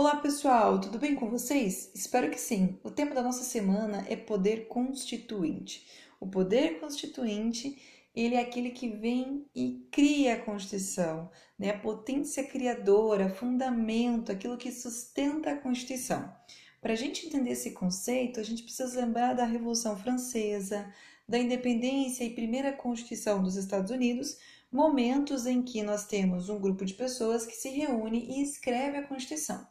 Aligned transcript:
Olá 0.00 0.16
pessoal, 0.16 0.80
tudo 0.80 0.98
bem 0.98 1.14
com 1.14 1.28
vocês? 1.28 1.90
Espero 1.94 2.30
que 2.30 2.40
sim. 2.40 2.78
O 2.82 2.90
tema 2.90 3.14
da 3.14 3.22
nossa 3.22 3.44
semana 3.44 4.02
é 4.08 4.16
poder 4.16 4.66
constituinte. 4.66 5.86
O 6.18 6.26
poder 6.26 6.80
constituinte, 6.80 8.08
ele 8.16 8.34
é 8.34 8.40
aquele 8.40 8.70
que 8.70 8.88
vem 8.88 9.44
e 9.54 9.86
cria 9.92 10.32
a 10.32 10.40
Constituição, 10.40 11.30
né? 11.58 11.68
A 11.68 11.78
potência 11.78 12.42
criadora, 12.42 13.28
fundamento, 13.28 14.32
aquilo 14.32 14.56
que 14.56 14.72
sustenta 14.72 15.50
a 15.50 15.58
Constituição. 15.58 16.34
Para 16.80 16.94
a 16.94 16.96
gente 16.96 17.26
entender 17.26 17.50
esse 17.50 17.72
conceito, 17.72 18.40
a 18.40 18.42
gente 18.42 18.62
precisa 18.62 19.04
lembrar 19.04 19.34
da 19.34 19.44
Revolução 19.44 19.98
Francesa, 19.98 20.90
da 21.28 21.38
independência 21.38 22.24
e 22.24 22.34
primeira 22.34 22.72
Constituição 22.72 23.42
dos 23.42 23.54
Estados 23.54 23.90
Unidos, 23.90 24.38
momentos 24.70 25.46
em 25.46 25.62
que 25.62 25.82
nós 25.82 26.06
temos 26.06 26.48
um 26.48 26.60
grupo 26.60 26.84
de 26.84 26.94
pessoas 26.94 27.44
que 27.44 27.56
se 27.56 27.70
reúne 27.70 28.26
e 28.30 28.42
escreve 28.42 28.98
a 28.98 29.06
Constituição. 29.06 29.66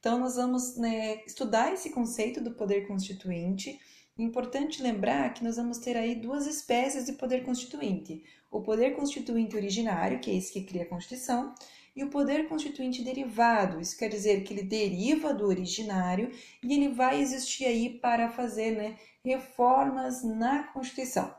Então, 0.00 0.18
nós 0.18 0.36
vamos 0.36 0.76
né, 0.76 1.22
estudar 1.26 1.72
esse 1.72 1.90
conceito 1.90 2.40
do 2.40 2.52
poder 2.52 2.86
constituinte. 2.86 3.78
Importante 4.16 4.82
lembrar 4.82 5.34
que 5.34 5.44
nós 5.44 5.56
vamos 5.56 5.78
ter 5.78 5.96
aí 5.96 6.14
duas 6.14 6.46
espécies 6.46 7.04
de 7.06 7.12
poder 7.12 7.44
constituinte: 7.44 8.22
o 8.50 8.60
poder 8.62 8.96
constituinte 8.96 9.56
originário, 9.56 10.20
que 10.20 10.30
é 10.30 10.34
esse 10.34 10.52
que 10.52 10.64
cria 10.64 10.84
a 10.84 10.88
Constituição, 10.88 11.54
e 11.94 12.04
o 12.04 12.10
poder 12.10 12.48
constituinte 12.48 13.02
derivado. 13.02 13.80
Isso 13.80 13.98
quer 13.98 14.08
dizer 14.08 14.44
que 14.44 14.54
ele 14.54 14.62
deriva 14.62 15.34
do 15.34 15.46
originário 15.46 16.30
e 16.62 16.72
ele 16.72 16.88
vai 16.88 17.20
existir 17.20 17.64
aí 17.64 17.98
para 17.98 18.30
fazer 18.30 18.70
né, 18.70 18.96
reformas 19.24 20.22
na 20.22 20.62
Constituição. 20.64 21.37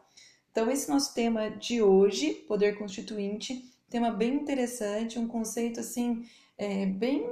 Então, 0.59 0.69
esse 0.69 0.89
nosso 0.89 1.13
tema 1.13 1.49
de 1.49 1.81
hoje, 1.81 2.33
poder 2.33 2.77
constituinte, 2.77 3.63
tema 3.89 4.11
bem 4.11 4.33
interessante, 4.33 5.17
um 5.17 5.25
conceito 5.25 5.79
assim 5.79 6.25
é, 6.57 6.85
bem 6.85 7.25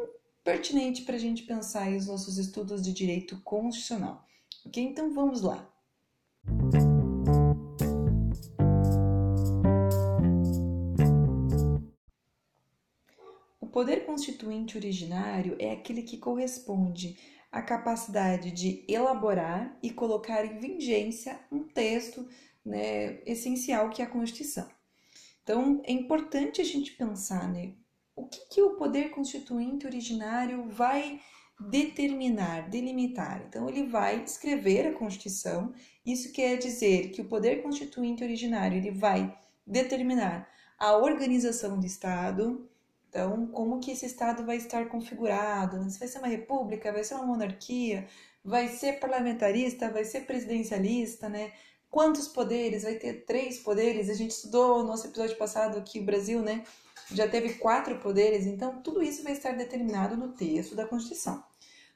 pertinente 0.45 1.01
para 1.01 1.15
a 1.15 1.19
gente 1.19 1.43
pensar 1.43 1.91
os 1.91 2.07
nossos 2.07 2.37
estudos 2.37 2.81
de 2.81 2.93
direito 2.93 3.37
constitucional. 3.43 4.25
Ok? 4.65 4.81
Então 4.81 5.13
vamos 5.13 5.41
lá. 5.41 5.69
O 13.59 13.67
poder 13.67 14.05
constituinte 14.05 14.77
originário 14.77 15.57
é 15.59 15.73
aquele 15.73 16.03
que 16.03 16.17
corresponde 16.17 17.19
à 17.51 17.61
capacidade 17.61 18.51
de 18.51 18.85
elaborar 18.87 19.77
e 19.83 19.91
colocar 19.91 20.45
em 20.45 20.59
vigência 20.59 21.37
um 21.51 21.63
texto 21.63 22.25
né, 22.67 23.19
essencial 23.25 23.89
que 23.89 24.01
é 24.01 24.05
a 24.05 24.09
Constituição. 24.09 24.67
Então, 25.43 25.81
é 25.85 25.91
importante 25.91 26.59
a 26.59 26.63
gente 26.63 26.91
pensar, 26.91 27.49
né, 27.51 27.73
o 28.15 28.27
que, 28.27 28.39
que 28.49 28.61
o 28.61 28.75
poder 28.75 29.11
constituinte 29.11 29.85
originário 29.85 30.67
vai 30.69 31.21
determinar, 31.59 32.69
delimitar. 32.69 33.45
Então, 33.47 33.69
ele 33.69 33.87
vai 33.87 34.23
escrever 34.23 34.87
a 34.87 34.93
Constituição. 34.93 35.73
Isso 36.05 36.31
quer 36.31 36.57
dizer 36.57 37.11
que 37.11 37.21
o 37.21 37.25
poder 37.25 37.63
constituinte 37.63 38.23
originário 38.23 38.77
ele 38.77 38.91
vai 38.91 39.35
determinar 39.65 40.47
a 40.77 40.97
organização 40.97 41.79
do 41.79 41.85
Estado. 41.85 42.69
Então, 43.09 43.47
como 43.47 43.79
que 43.79 43.91
esse 43.91 44.05
Estado 44.05 44.45
vai 44.45 44.57
estar 44.57 44.87
configurado? 44.89 45.89
Se 45.89 45.97
vai 45.97 46.07
ser 46.07 46.19
uma 46.19 46.27
república, 46.27 46.91
vai 46.91 47.03
ser 47.03 47.15
uma 47.15 47.25
monarquia, 47.25 48.07
vai 48.43 48.67
ser 48.67 48.99
parlamentarista, 48.99 49.89
vai 49.89 50.03
ser 50.03 50.21
presidencialista, 50.21 51.29
né? 51.29 51.51
Quantos 51.97 52.27
poderes? 52.27 52.83
Vai 52.83 52.93
ter 52.93 53.25
três 53.25 53.57
poderes? 53.57 54.07
A 54.07 54.13
gente 54.13 54.29
estudou 54.29 54.83
no 54.83 54.89
nosso 54.89 55.07
episódio 55.07 55.35
passado 55.35 55.81
que 55.81 55.99
o 55.99 56.03
Brasil, 56.03 56.43
né, 56.43 56.63
já 57.11 57.27
teve 57.27 57.55
quatro 57.55 57.97
poderes, 57.97 58.45
então 58.45 58.83
tudo 58.83 59.01
isso 59.01 59.23
vai 59.23 59.31
estar 59.31 59.53
determinado 59.53 60.15
no 60.15 60.31
texto 60.31 60.75
da 60.75 60.85
Constituição. 60.85 61.43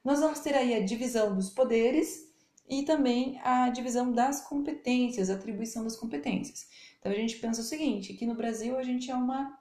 Nós 0.03 0.19
vamos 0.19 0.39
ter 0.39 0.55
aí 0.55 0.73
a 0.73 0.83
divisão 0.83 1.35
dos 1.35 1.51
poderes 1.51 2.27
e 2.67 2.81
também 2.81 3.39
a 3.43 3.69
divisão 3.69 4.11
das 4.11 4.41
competências, 4.41 5.29
atribuição 5.29 5.83
das 5.83 5.95
competências. 5.95 6.65
Então 6.99 7.11
a 7.11 7.15
gente 7.15 7.35
pensa 7.35 7.61
o 7.61 7.63
seguinte, 7.63 8.15
que 8.15 8.25
no 8.25 8.33
Brasil 8.33 8.79
a 8.79 8.83
gente 8.83 9.11
é 9.11 9.15
uma 9.15 9.55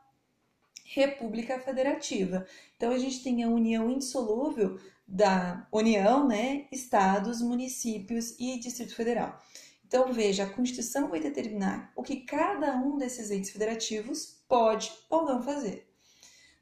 república 0.87 1.61
federativa. 1.61 2.47
Então 2.79 2.93
a 2.93 2.99
gente 2.99 3.23
tem 3.23 3.45
a 3.45 3.49
união 3.51 3.91
insolúvel 3.91 4.81
da 5.07 5.69
União, 5.71 6.27
né, 6.27 6.67
estados, 6.73 7.43
municípios 7.43 8.37
e 8.39 8.59
Distrito 8.59 8.95
Federal. 8.95 9.39
Então, 9.91 10.13
veja, 10.13 10.45
a 10.45 10.49
Constituição 10.49 11.09
vai 11.09 11.19
determinar 11.19 11.93
o 11.97 12.03
que 12.05 12.21
cada 12.21 12.77
um 12.77 12.97
desses 12.97 13.29
entes 13.33 13.51
federativos 13.51 14.41
pode 14.47 14.93
ou 15.11 15.25
não 15.25 15.43
fazer. 15.43 15.93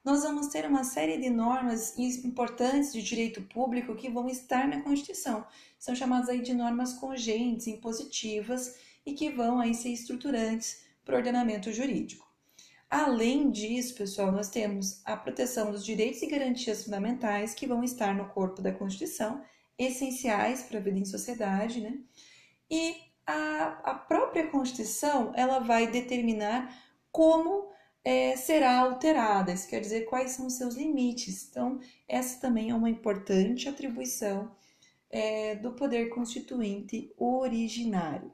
Nós 0.03 0.22
vamos 0.22 0.47
ter 0.47 0.65
uma 0.65 0.83
série 0.83 1.19
de 1.19 1.28
normas 1.28 1.99
importantes 1.99 2.91
de 2.91 3.03
direito 3.03 3.43
público 3.43 3.94
que 3.94 4.09
vão 4.09 4.31
estar 4.31 4.66
na 4.66 4.81
Constituição. 4.81 5.47
São 5.78 5.94
chamadas 5.94 6.31
aí 6.31 6.41
de 6.41 6.55
normas 6.55 6.94
congentes, 6.94 7.66
impositivas 7.66 8.77
e 9.05 9.12
que 9.12 9.28
vão 9.28 9.60
aí 9.60 9.75
ser 9.75 9.91
estruturantes 9.91 10.84
para 11.05 11.15
o 11.15 11.19
ordenamento 11.19 11.71
jurídico. 11.71 12.27
Além 12.89 13.50
disso, 13.50 13.95
pessoal, 13.95 14.33
nós 14.33 14.49
temos 14.49 15.03
a 15.05 15.15
proteção 15.15 15.71
dos 15.71 15.84
direitos 15.84 16.22
e 16.22 16.27
garantias 16.28 16.83
fundamentais 16.83 17.53
que 17.53 17.66
vão 17.66 17.84
estar 17.84 18.15
no 18.15 18.31
corpo 18.31 18.62
da 18.62 18.72
Constituição, 18.72 19.45
essenciais 19.78 20.62
para 20.62 20.78
a 20.78 20.83
vida 20.83 20.99
em 20.99 21.05
sociedade, 21.05 21.83
né? 21.83 21.99
E 22.71 23.08
a, 23.28 23.81
a 23.84 23.94
própria 23.94 24.47
Constituição 24.47 25.33
ela 25.37 25.59
vai 25.59 25.87
determinar 25.87 26.75
como 27.12 27.69
é, 28.03 28.34
será 28.37 28.78
alterada, 28.78 29.53
isso 29.53 29.69
quer 29.69 29.81
dizer 29.81 30.06
quais 30.06 30.31
são 30.31 30.47
os 30.47 30.55
seus 30.55 30.75
limites. 30.75 31.47
Então, 31.50 31.78
essa 32.09 32.41
também 32.41 32.71
é 32.71 32.75
uma 32.75 32.89
importante 32.89 33.69
atribuição 33.69 34.50
é, 35.11 35.55
do 35.56 35.72
poder 35.72 36.09
constituinte 36.09 37.12
originário. 37.19 38.33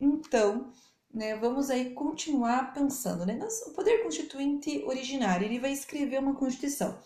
Então, 0.00 0.72
né, 1.12 1.36
vamos 1.36 1.68
aí 1.68 1.90
continuar 1.90 2.72
pensando, 2.72 3.26
né? 3.26 3.38
O 3.66 3.72
poder 3.72 4.02
constituinte 4.02 4.82
originário, 4.84 5.46
ele 5.46 5.58
vai 5.58 5.72
escrever 5.72 6.18
uma 6.18 6.34
Constituição. 6.34 6.98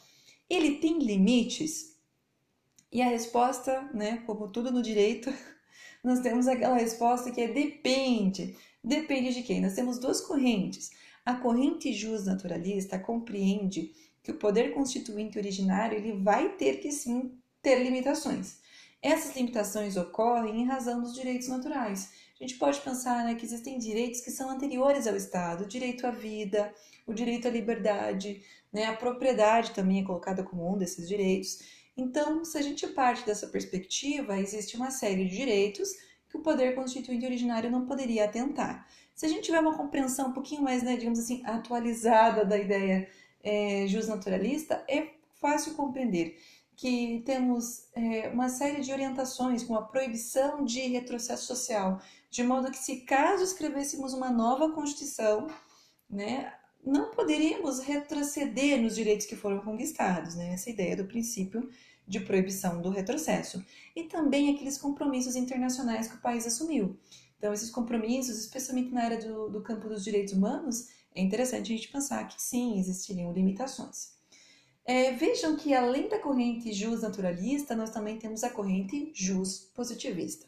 Ele 0.48 0.76
tem 0.76 0.98
limites? 0.98 1.98
E 2.92 3.00
a 3.02 3.08
resposta, 3.08 3.90
né, 3.94 4.22
como 4.26 4.48
tudo 4.48 4.70
no 4.70 4.82
direito, 4.82 5.32
nós 6.02 6.20
temos 6.20 6.48
aquela 6.48 6.76
resposta 6.76 7.30
que 7.30 7.40
é 7.40 7.48
depende. 7.48 8.56
Depende 8.82 9.32
de 9.32 9.42
quem? 9.42 9.60
Nós 9.60 9.74
temos 9.74 9.98
duas 9.98 10.20
correntes. 10.20 10.90
A 11.24 11.34
corrente 11.34 11.92
jus 11.92 12.26
naturalista 12.26 12.98
compreende 12.98 13.92
que 14.22 14.32
o 14.32 14.38
poder 14.38 14.74
constituinte 14.74 15.38
originário 15.38 15.96
ele 15.96 16.12
vai 16.20 16.50
ter 16.56 16.80
que 16.80 16.90
sim 16.90 17.38
ter 17.62 17.82
limitações. 17.82 18.60
Essas 19.00 19.36
limitações 19.36 19.96
ocorrem 19.96 20.62
em 20.62 20.66
razão 20.66 21.00
dos 21.00 21.14
direitos 21.14 21.48
naturais. 21.48 22.10
A 22.40 22.44
gente 22.44 22.56
pode 22.56 22.80
pensar 22.80 23.24
né, 23.24 23.34
que 23.34 23.44
existem 23.44 23.78
direitos 23.78 24.20
que 24.20 24.30
são 24.30 24.50
anteriores 24.50 25.06
ao 25.06 25.16
Estado, 25.16 25.64
o 25.64 25.68
direito 25.68 26.06
à 26.06 26.10
vida, 26.10 26.72
o 27.06 27.12
direito 27.12 27.46
à 27.46 27.50
liberdade, 27.50 28.42
né, 28.72 28.86
a 28.86 28.96
propriedade 28.96 29.72
também 29.72 30.00
é 30.00 30.04
colocada 30.04 30.42
como 30.42 30.72
um 30.72 30.78
desses 30.78 31.06
direitos. 31.06 31.81
Então, 31.96 32.44
se 32.44 32.56
a 32.56 32.62
gente 32.62 32.86
parte 32.88 33.24
dessa 33.26 33.46
perspectiva, 33.46 34.38
existe 34.38 34.76
uma 34.76 34.90
série 34.90 35.26
de 35.26 35.36
direitos 35.36 35.90
que 36.28 36.38
o 36.38 36.40
poder 36.40 36.74
constituinte 36.74 37.26
originário 37.26 37.70
não 37.70 37.84
poderia 37.84 38.24
atentar. 38.24 38.88
Se 39.14 39.26
a 39.26 39.28
gente 39.28 39.44
tiver 39.44 39.60
uma 39.60 39.76
compreensão 39.76 40.28
um 40.28 40.32
pouquinho 40.32 40.62
mais, 40.62 40.82
né, 40.82 40.96
digamos 40.96 41.18
assim, 41.18 41.42
atualizada 41.44 42.44
da 42.44 42.56
ideia 42.56 43.08
é, 43.42 43.86
justnaturalista, 43.86 44.82
é 44.88 45.08
fácil 45.40 45.74
compreender 45.74 46.38
que 46.74 47.22
temos 47.26 47.86
é, 47.94 48.30
uma 48.30 48.48
série 48.48 48.80
de 48.80 48.90
orientações, 48.90 49.62
como 49.62 49.78
a 49.78 49.82
proibição 49.82 50.64
de 50.64 50.80
retrocesso 50.80 51.46
social, 51.46 52.00
de 52.30 52.42
modo 52.42 52.70
que 52.70 52.78
se 52.78 53.02
caso 53.02 53.44
escrevêssemos 53.44 54.14
uma 54.14 54.30
nova 54.30 54.72
Constituição, 54.72 55.48
né, 56.08 56.50
não 56.84 57.10
poderíamos 57.10 57.80
retroceder 57.80 58.80
nos 58.80 58.94
direitos 58.94 59.26
que 59.26 59.36
foram 59.36 59.60
conquistados, 59.60 60.34
né? 60.34 60.52
essa 60.52 60.68
ideia 60.68 60.96
do 60.96 61.04
princípio 61.04 61.68
de 62.06 62.20
proibição 62.20 62.80
do 62.80 62.90
retrocesso. 62.90 63.64
E 63.94 64.04
também 64.04 64.54
aqueles 64.54 64.78
compromissos 64.78 65.36
internacionais 65.36 66.08
que 66.08 66.16
o 66.16 66.20
país 66.20 66.46
assumiu. 66.46 66.98
Então, 67.38 67.52
esses 67.52 67.70
compromissos, 67.70 68.38
especialmente 68.38 68.90
na 68.90 69.02
área 69.02 69.18
do, 69.18 69.48
do 69.48 69.62
campo 69.62 69.88
dos 69.88 70.04
direitos 70.04 70.32
humanos, 70.32 70.88
é 71.14 71.20
interessante 71.20 71.72
a 71.72 71.76
gente 71.76 71.88
pensar 71.88 72.26
que 72.28 72.40
sim, 72.40 72.78
existiriam 72.78 73.32
limitações. 73.32 74.12
É, 74.84 75.12
vejam 75.12 75.56
que 75.56 75.74
além 75.74 76.08
da 76.08 76.18
corrente 76.18 76.72
jus 76.72 77.02
naturalista, 77.02 77.76
nós 77.76 77.90
também 77.90 78.18
temos 78.18 78.42
a 78.42 78.50
corrente 78.50 79.12
jus 79.14 79.70
positivista. 79.74 80.46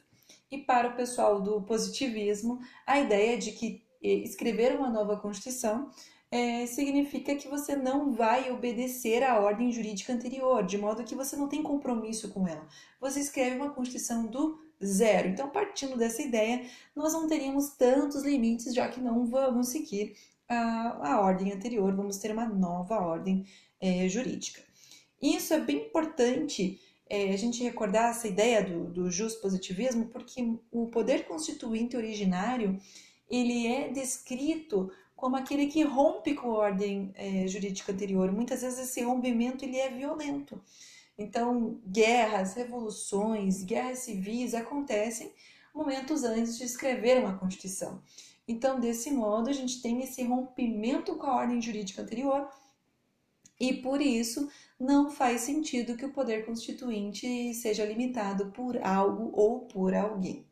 E 0.50 0.58
para 0.58 0.88
o 0.88 0.96
pessoal 0.96 1.40
do 1.40 1.62
positivismo, 1.62 2.60
a 2.86 2.98
ideia 2.98 3.38
de 3.38 3.52
que 3.52 3.82
eh, 4.02 4.18
escrever 4.18 4.76
uma 4.76 4.90
nova 4.90 5.16
Constituição 5.16 5.90
é, 6.34 6.66
significa 6.66 7.36
que 7.36 7.46
você 7.46 7.76
não 7.76 8.12
vai 8.12 8.50
obedecer 8.50 9.22
à 9.22 9.38
ordem 9.38 9.70
jurídica 9.70 10.12
anterior, 10.12 10.66
de 10.66 10.76
modo 10.76 11.04
que 11.04 11.14
você 11.14 11.36
não 11.36 11.46
tem 11.48 11.62
compromisso 11.62 12.28
com 12.30 12.48
ela. 12.48 12.66
Você 13.00 13.20
escreve 13.20 13.54
uma 13.54 13.70
Constituição 13.70 14.26
do 14.26 14.58
zero. 14.84 15.28
Então, 15.28 15.48
partindo 15.48 15.96
dessa 15.96 16.22
ideia, 16.22 16.68
nós 16.92 17.12
não 17.12 17.28
teríamos 17.28 17.76
tantos 17.76 18.24
limites, 18.24 18.74
já 18.74 18.88
que 18.88 19.00
não 19.00 19.24
vamos 19.26 19.68
seguir 19.68 20.16
a, 20.48 21.12
a 21.12 21.20
ordem 21.20 21.52
anterior, 21.52 21.94
vamos 21.94 22.16
ter 22.16 22.32
uma 22.32 22.48
nova 22.48 22.96
ordem 22.96 23.46
é, 23.80 24.08
jurídica. 24.08 24.60
Isso 25.22 25.54
é 25.54 25.60
bem 25.60 25.86
importante 25.86 26.80
é, 27.08 27.32
a 27.32 27.36
gente 27.36 27.62
recordar 27.62 28.10
essa 28.10 28.26
ideia 28.26 28.60
do, 28.60 28.86
do 28.86 29.08
positivismo, 29.40 30.06
porque 30.06 30.58
o 30.72 30.88
poder 30.88 31.28
constituinte 31.28 31.96
originário 31.96 32.76
ele 33.30 33.66
é 33.66 33.88
descrito 33.88 34.90
como 35.24 35.36
aquele 35.36 35.68
que 35.68 35.82
rompe 35.82 36.34
com 36.34 36.50
a 36.50 36.58
ordem 36.58 37.10
é, 37.14 37.48
jurídica 37.48 37.90
anterior. 37.92 38.30
Muitas 38.30 38.60
vezes 38.60 38.80
esse 38.80 39.02
rompimento 39.02 39.64
ele 39.64 39.78
é 39.78 39.88
violento. 39.88 40.60
Então, 41.16 41.80
guerras, 41.86 42.52
revoluções, 42.52 43.62
guerras 43.62 44.00
civis 44.00 44.52
acontecem 44.52 45.32
momentos 45.74 46.24
antes 46.24 46.58
de 46.58 46.64
escrever 46.64 47.24
uma 47.24 47.38
Constituição. 47.38 48.02
Então, 48.46 48.78
desse 48.78 49.10
modo, 49.10 49.48
a 49.48 49.52
gente 49.54 49.80
tem 49.80 50.02
esse 50.02 50.22
rompimento 50.24 51.16
com 51.16 51.26
a 51.26 51.36
ordem 51.36 51.62
jurídica 51.62 52.02
anterior 52.02 52.46
e 53.58 53.72
por 53.72 54.02
isso 54.02 54.50
não 54.78 55.10
faz 55.10 55.40
sentido 55.40 55.96
que 55.96 56.04
o 56.04 56.12
poder 56.12 56.44
constituinte 56.44 57.54
seja 57.54 57.86
limitado 57.86 58.50
por 58.50 58.76
algo 58.76 59.30
ou 59.32 59.60
por 59.60 59.94
alguém. 59.94 60.44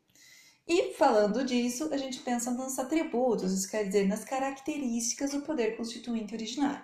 E 0.67 0.93
falando 0.93 1.43
disso, 1.43 1.89
a 1.91 1.97
gente 1.97 2.19
pensa 2.19 2.49
nos 2.49 2.79
atributos, 2.79 3.51
isso 3.51 3.69
quer 3.69 3.85
dizer, 3.85 4.07
nas 4.07 4.23
características 4.23 5.31
do 5.31 5.41
poder 5.41 5.75
constituinte 5.75 6.33
originário. 6.33 6.83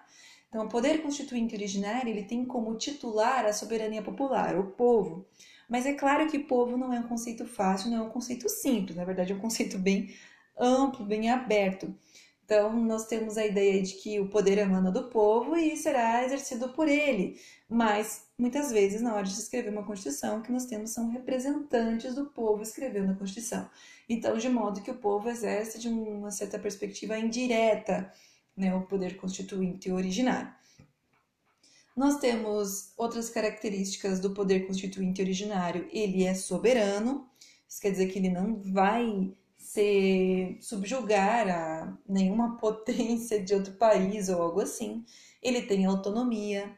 Então, 0.50 0.66
o 0.66 0.70
poder 0.70 1.02
constituinte 1.02 1.56
originário 1.56 2.10
ele 2.10 2.24
tem 2.24 2.44
como 2.44 2.76
titular 2.76 3.46
a 3.46 3.54
soberania 3.54 4.02
popular, 4.02 4.58
o 4.60 4.72
povo. 4.72 5.26
Mas 5.70 5.86
é 5.86 5.94
claro 5.94 6.28
que 6.28 6.40
povo 6.40 6.76
não 6.76 6.92
é 6.92 7.00
um 7.00 7.08
conceito 7.08 7.46
fácil, 7.46 7.92
não 7.92 7.98
é 7.98 8.02
um 8.02 8.10
conceito 8.10 8.50
simples, 8.50 8.98
na 8.98 9.06
verdade 9.06 9.32
é 9.32 9.36
um 9.36 9.40
conceito 9.40 9.78
bem 9.78 10.14
amplo, 10.58 11.06
bem 11.06 11.30
aberto. 11.30 11.96
Então, 12.44 12.74
nós 12.84 13.06
temos 13.06 13.38
a 13.38 13.46
ideia 13.46 13.82
de 13.82 13.94
que 13.94 14.20
o 14.20 14.28
poder 14.28 14.58
emana 14.58 14.92
do 14.92 15.08
povo 15.10 15.56
e 15.56 15.78
será 15.78 16.26
exercido 16.26 16.70
por 16.70 16.88
ele. 16.88 17.40
Mas, 17.70 18.28
muitas 18.40 18.72
vezes, 18.72 19.02
na 19.02 19.14
hora 19.14 19.26
de 19.26 19.34
escrever 19.34 19.70
uma 19.70 19.86
Constituição, 19.86 20.40
o 20.40 20.42
que 20.42 20.52
nós 20.52 20.66
temos 20.66 20.92
são 20.92 21.10
representantes 21.10 22.16
do 22.16 22.26
povo 22.28 22.64
escrevendo 22.64 23.12
a 23.12 23.16
Constituição. 23.16 23.70
Então, 24.08 24.38
de 24.38 24.50
modo 24.50 24.82
que 24.82 24.90
o 24.90 24.98
povo 24.98 25.30
exerce 25.30 25.78
de 25.78 25.90
uma 25.90 26.32
certa 26.32 26.58
perspectiva 26.58 27.20
indireta 27.20 28.12
né, 28.60 28.76
o 28.76 28.82
poder 28.82 29.16
constituinte 29.16 29.92
originário. 29.92 30.54
Nós 31.96 32.18
temos 32.18 32.94
outras 32.98 33.30
características 33.30 34.20
do 34.20 34.32
poder 34.34 34.68
constituinte 34.68 35.22
originário. 35.22 35.88
Ele 35.92 36.24
é 36.24 36.34
soberano, 36.34 37.28
isso 37.68 37.82
quer 37.82 37.92
dizer 37.92 38.08
que 38.08 38.20
ele 38.20 38.30
não 38.30 38.62
vai 38.62 39.34
se 39.58 40.58
subjugar 40.62 41.48
a 41.50 41.98
nenhuma 42.08 42.56
potência 42.60 43.42
de 43.42 43.54
outro 43.54 43.74
país 43.74 44.30
ou 44.30 44.42
algo 44.42 44.62
assim. 44.62 45.06
Ele 45.42 45.62
tem 45.62 45.86
autonomia, 45.86 46.70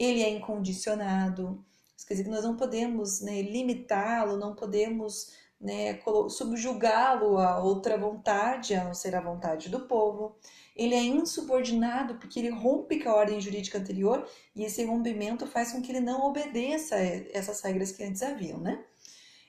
ele 0.00 0.22
é 0.22 0.30
incondicionado. 0.30 1.62
Quer 2.06 2.14
dizer 2.14 2.24
que 2.24 2.30
nós 2.30 2.42
não 2.42 2.56
podemos 2.56 3.20
né, 3.20 3.42
limitá-lo, 3.42 4.38
não 4.38 4.54
podemos 4.54 5.32
né, 5.60 6.00
subjugá-lo 6.30 7.38
a 7.38 7.62
outra 7.62 7.98
vontade, 7.98 8.74
a 8.74 8.82
não 8.82 8.94
ser 8.94 9.14
a 9.14 9.20
vontade 9.20 9.68
do 9.68 9.80
povo. 9.80 10.34
Ele 10.74 10.94
é 10.94 11.02
insubordinado 11.02 12.14
porque 12.14 12.40
ele 12.40 12.48
rompe 12.48 12.98
com 13.00 13.10
a 13.10 13.14
ordem 13.14 13.40
jurídica 13.40 13.78
anterior 13.78 14.26
e 14.56 14.64
esse 14.64 14.82
rompimento 14.84 15.46
faz 15.46 15.70
com 15.70 15.82
que 15.82 15.92
ele 15.92 16.00
não 16.00 16.26
obedeça 16.26 16.96
essas 16.96 17.60
regras 17.60 17.92
que 17.92 18.02
antes 18.02 18.22
haviam, 18.22 18.58
né? 18.58 18.82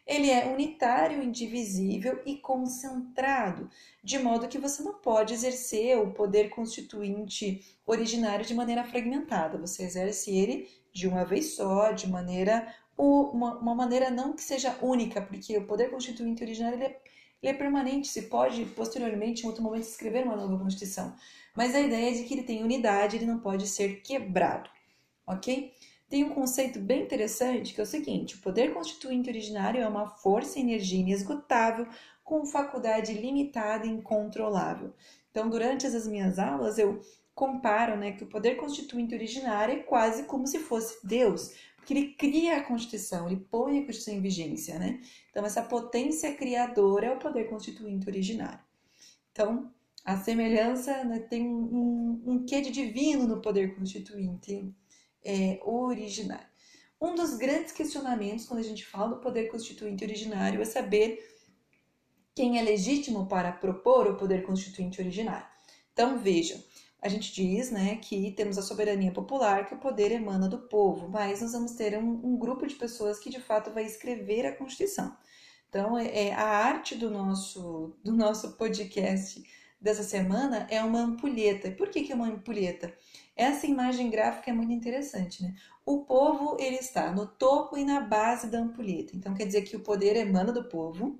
Ele 0.05 0.29
é 0.29 0.45
unitário, 0.45 1.21
indivisível 1.21 2.21
e 2.25 2.37
concentrado, 2.37 3.69
de 4.03 4.17
modo 4.19 4.47
que 4.47 4.57
você 4.57 4.81
não 4.81 4.95
pode 4.95 5.33
exercer 5.33 5.97
o 5.97 6.11
poder 6.11 6.49
constituinte 6.49 7.63
originário 7.85 8.45
de 8.45 8.53
maneira 8.53 8.83
fragmentada. 8.83 9.57
Você 9.57 9.83
exerce 9.83 10.35
ele 10.35 10.67
de 10.91 11.07
uma 11.07 11.23
vez 11.23 11.55
só, 11.55 11.91
de 11.91 12.09
maneira 12.09 12.73
uma, 12.97 13.57
uma 13.57 13.75
maneira 13.75 14.09
não 14.09 14.33
que 14.33 14.43
seja 14.43 14.77
única, 14.81 15.21
porque 15.21 15.57
o 15.57 15.65
poder 15.65 15.89
constituinte 15.89 16.43
originário 16.43 16.77
ele 16.77 16.85
é, 16.85 17.01
ele 17.41 17.51
é 17.51 17.57
permanente. 17.57 18.07
Se 18.07 18.23
pode 18.23 18.65
posteriormente, 18.65 19.43
em 19.43 19.47
outro 19.47 19.63
momento, 19.63 19.83
escrever 19.83 20.23
uma 20.23 20.35
nova 20.35 20.57
constituição, 20.57 21.15
mas 21.55 21.75
a 21.75 21.79
ideia 21.79 22.11
é 22.11 22.13
de 22.13 22.23
que 22.23 22.33
ele 22.33 22.43
tem 22.43 22.63
unidade, 22.63 23.15
ele 23.15 23.25
não 23.25 23.39
pode 23.39 23.67
ser 23.67 24.01
quebrado, 24.01 24.69
ok? 25.25 25.73
Tem 26.11 26.25
um 26.25 26.29
conceito 26.29 26.77
bem 26.77 27.03
interessante 27.03 27.73
que 27.73 27.79
é 27.79 27.83
o 27.83 27.87
seguinte: 27.87 28.35
o 28.35 28.41
poder 28.41 28.73
constituinte 28.73 29.29
originário 29.29 29.81
é 29.81 29.87
uma 29.87 30.09
força 30.09 30.59
e 30.59 30.61
energia 30.61 30.99
inesgotável 30.99 31.87
com 32.21 32.45
faculdade 32.45 33.13
limitada 33.13 33.87
e 33.87 33.89
incontrolável. 33.89 34.93
Então, 35.31 35.49
durante 35.49 35.87
as 35.87 36.05
minhas 36.05 36.37
aulas, 36.37 36.77
eu 36.77 37.01
comparo 37.33 37.95
né, 37.95 38.11
que 38.11 38.25
o 38.25 38.27
poder 38.27 38.55
constituinte 38.55 39.15
originário 39.15 39.73
é 39.73 39.83
quase 39.83 40.23
como 40.23 40.45
se 40.45 40.59
fosse 40.59 40.99
Deus, 41.07 41.55
porque 41.77 41.93
ele 41.93 42.13
cria 42.13 42.57
a 42.57 42.63
Constituição, 42.63 43.27
ele 43.27 43.37
põe 43.49 43.79
a 43.79 43.85
Constituição 43.85 44.13
em 44.13 44.21
vigência. 44.21 44.77
Né? 44.77 45.01
Então, 45.29 45.45
essa 45.45 45.61
potência 45.61 46.35
criadora 46.35 47.07
é 47.07 47.11
o 47.11 47.19
poder 47.19 47.45
constituinte 47.45 48.07
originário. 48.09 48.59
Então, 49.31 49.71
a 50.03 50.17
semelhança 50.17 51.03
né, 51.05 51.19
tem 51.19 51.47
um, 51.47 52.21
um, 52.25 52.33
um 52.33 52.45
quê 52.45 52.59
de 52.59 52.69
divino 52.69 53.25
no 53.25 53.41
poder 53.41 53.75
constituinte 53.75 54.73
é, 55.23 55.59
originário. 55.63 56.47
Um 56.99 57.15
dos 57.15 57.35
grandes 57.35 57.71
questionamentos 57.71 58.45
quando 58.45 58.59
a 58.59 58.63
gente 58.63 58.85
fala 58.85 59.15
do 59.15 59.21
poder 59.21 59.49
constituinte 59.49 60.03
originário 60.03 60.61
é 60.61 60.65
saber 60.65 61.19
quem 62.35 62.59
é 62.59 62.61
legítimo 62.61 63.27
para 63.27 63.51
propor 63.51 64.07
o 64.07 64.15
poder 64.15 64.43
constituinte 64.43 65.01
originário. 65.01 65.45
Então, 65.91 66.19
veja, 66.19 66.63
a 67.01 67.09
gente 67.09 67.33
diz 67.33 67.71
né, 67.71 67.95
que 67.95 68.31
temos 68.31 68.57
a 68.57 68.61
soberania 68.61 69.11
popular, 69.11 69.67
que 69.67 69.73
o 69.73 69.79
poder 69.79 70.11
emana 70.11 70.47
do 70.47 70.59
povo, 70.59 71.09
mas 71.09 71.41
nós 71.41 71.53
vamos 71.53 71.71
ter 71.71 71.97
um, 71.97 72.21
um 72.23 72.37
grupo 72.37 72.67
de 72.67 72.75
pessoas 72.75 73.19
que 73.19 73.29
de 73.29 73.41
fato 73.41 73.71
vai 73.71 73.85
escrever 73.85 74.45
a 74.45 74.55
Constituição. 74.55 75.15
Então, 75.67 75.97
é, 75.97 76.27
é 76.27 76.33
a 76.33 76.45
arte 76.45 76.95
do 76.95 77.09
nosso, 77.09 77.97
do 78.03 78.13
nosso 78.13 78.51
podcast 78.57 79.43
dessa 79.81 80.03
semana 80.03 80.67
é 80.69 80.83
uma 80.83 80.99
ampulheta. 80.99 81.71
Por 81.71 81.89
que, 81.89 82.03
que 82.03 82.11
é 82.11 82.15
uma 82.15 82.27
ampulheta? 82.27 82.93
Essa 83.35 83.65
imagem 83.65 84.09
gráfica 84.09 84.51
é 84.51 84.53
muito 84.53 84.73
interessante, 84.73 85.41
né? 85.41 85.55
O 85.85 86.05
povo 86.05 86.57
ele 86.59 86.75
está 86.75 87.11
no 87.11 87.25
topo 87.25 87.77
e 87.77 87.83
na 87.83 88.01
base 88.01 88.47
da 88.47 88.59
ampulheta. 88.59 89.15
Então 89.15 89.33
quer 89.33 89.45
dizer 89.45 89.63
que 89.63 89.75
o 89.75 89.79
poder 89.79 90.15
emana 90.15 90.51
do 90.51 90.65
povo 90.65 91.19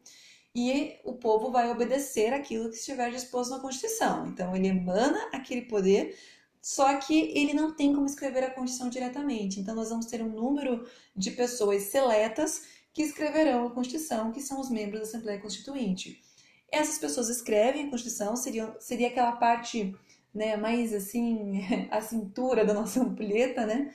e 0.54 1.00
o 1.04 1.14
povo 1.14 1.52
vai 1.52 1.72
obedecer 1.72 2.34
aquilo 2.34 2.70
que 2.70 2.76
estiver 2.76 3.10
disposto 3.10 3.52
na 3.52 3.60
Constituição. 3.60 4.28
Então 4.28 4.56
ele 4.56 4.68
emana 4.68 5.30
aquele 5.34 5.64
poder, 5.64 6.18
só 6.62 6.96
que 6.98 7.32
ele 7.34 7.54
não 7.54 7.74
tem 7.74 7.94
como 7.94 8.06
escrever 8.06 8.44
a 8.44 8.52
Constituição 8.52 8.90
diretamente. 8.90 9.60
Então 9.60 9.74
nós 9.74 9.90
vamos 9.90 10.06
ter 10.06 10.22
um 10.22 10.30
número 10.30 10.86
de 11.16 11.32
pessoas 11.32 11.84
seletas 11.84 12.68
que 12.94 13.02
escreverão 13.02 13.68
a 13.68 13.72
Constituição, 13.72 14.32
que 14.32 14.42
são 14.42 14.60
os 14.60 14.70
membros 14.70 15.00
da 15.00 15.08
Assembleia 15.08 15.40
Constituinte. 15.40 16.22
Essas 16.70 16.98
pessoas 16.98 17.30
escrevem 17.30 17.88
a 17.88 17.90
Constituição, 17.90 18.36
seria, 18.36 18.76
seria 18.80 19.08
aquela 19.08 19.34
parte 19.34 19.96
né, 20.34 20.56
mais 20.58 20.94
assim, 20.94 21.62
a 21.92 22.02
cintura 22.02 22.66
da 22.66 22.74
nossa 22.74 23.02
ampulheta, 23.02 23.66
né? 23.66 23.94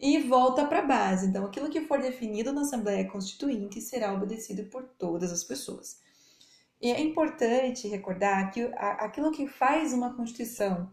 E 0.00 0.20
volta 0.20 0.64
para 0.64 0.78
a 0.78 0.86
base. 0.86 1.26
Então, 1.26 1.44
aquilo 1.44 1.70
que 1.70 1.80
for 1.80 2.00
definido 2.00 2.52
na 2.52 2.60
Assembleia 2.60 3.08
Constituinte 3.08 3.80
será 3.80 4.14
obedecido 4.14 4.64
por 4.64 4.84
todas 4.84 5.32
as 5.32 5.42
pessoas. 5.42 6.00
E 6.80 6.92
é 6.92 7.00
importante 7.00 7.88
recordar 7.88 8.52
que 8.52 8.70
aquilo 8.76 9.32
que 9.32 9.48
faz 9.48 9.92
uma 9.92 10.14
Constituição 10.14 10.88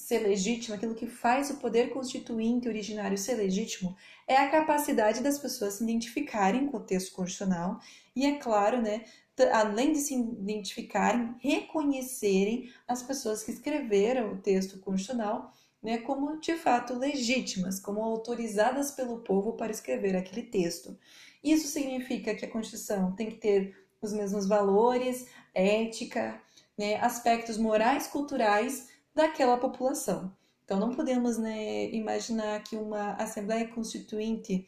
ser 0.00 0.20
legítima, 0.20 0.76
aquilo 0.76 0.94
que 0.94 1.06
faz 1.06 1.50
o 1.50 1.56
poder 1.58 1.90
constituinte 1.90 2.68
originário 2.68 3.18
ser 3.18 3.34
legítimo, 3.34 3.94
é 4.26 4.36
a 4.36 4.50
capacidade 4.50 5.22
das 5.22 5.38
pessoas 5.38 5.74
se 5.74 5.84
identificarem 5.84 6.66
com 6.66 6.78
o 6.78 6.84
texto 6.84 7.12
constitucional 7.14 7.78
e, 8.16 8.26
é 8.26 8.38
claro, 8.38 8.80
né, 8.80 9.04
além 9.52 9.92
de 9.92 9.98
se 9.98 10.14
identificarem, 10.14 11.34
reconhecerem 11.40 12.70
as 12.86 13.02
pessoas 13.02 13.42
que 13.42 13.50
escreveram 13.50 14.32
o 14.32 14.38
texto 14.38 14.78
constitucional 14.80 15.52
né, 15.82 15.98
como 15.98 16.38
de 16.40 16.54
fato 16.56 16.94
legítimas, 16.94 17.80
como 17.80 18.02
autorizadas 18.02 18.90
pelo 18.90 19.20
povo 19.20 19.54
para 19.54 19.72
escrever 19.72 20.16
aquele 20.16 20.42
texto. 20.42 20.96
Isso 21.42 21.68
significa 21.68 22.34
que 22.34 22.44
a 22.44 22.50
Constituição 22.50 23.12
tem 23.12 23.30
que 23.30 23.36
ter 23.36 23.76
os 24.00 24.12
mesmos 24.12 24.46
valores, 24.46 25.26
ética, 25.54 26.40
né, 26.76 26.96
aspectos 26.96 27.56
morais, 27.56 28.06
culturais 28.06 28.88
daquela 29.14 29.56
população. 29.56 30.34
Então 30.64 30.78
não 30.78 30.94
podemos 30.94 31.38
né, 31.38 31.90
imaginar 31.90 32.62
que 32.62 32.76
uma 32.76 33.14
Assembleia 33.14 33.66
Constituinte 33.68 34.66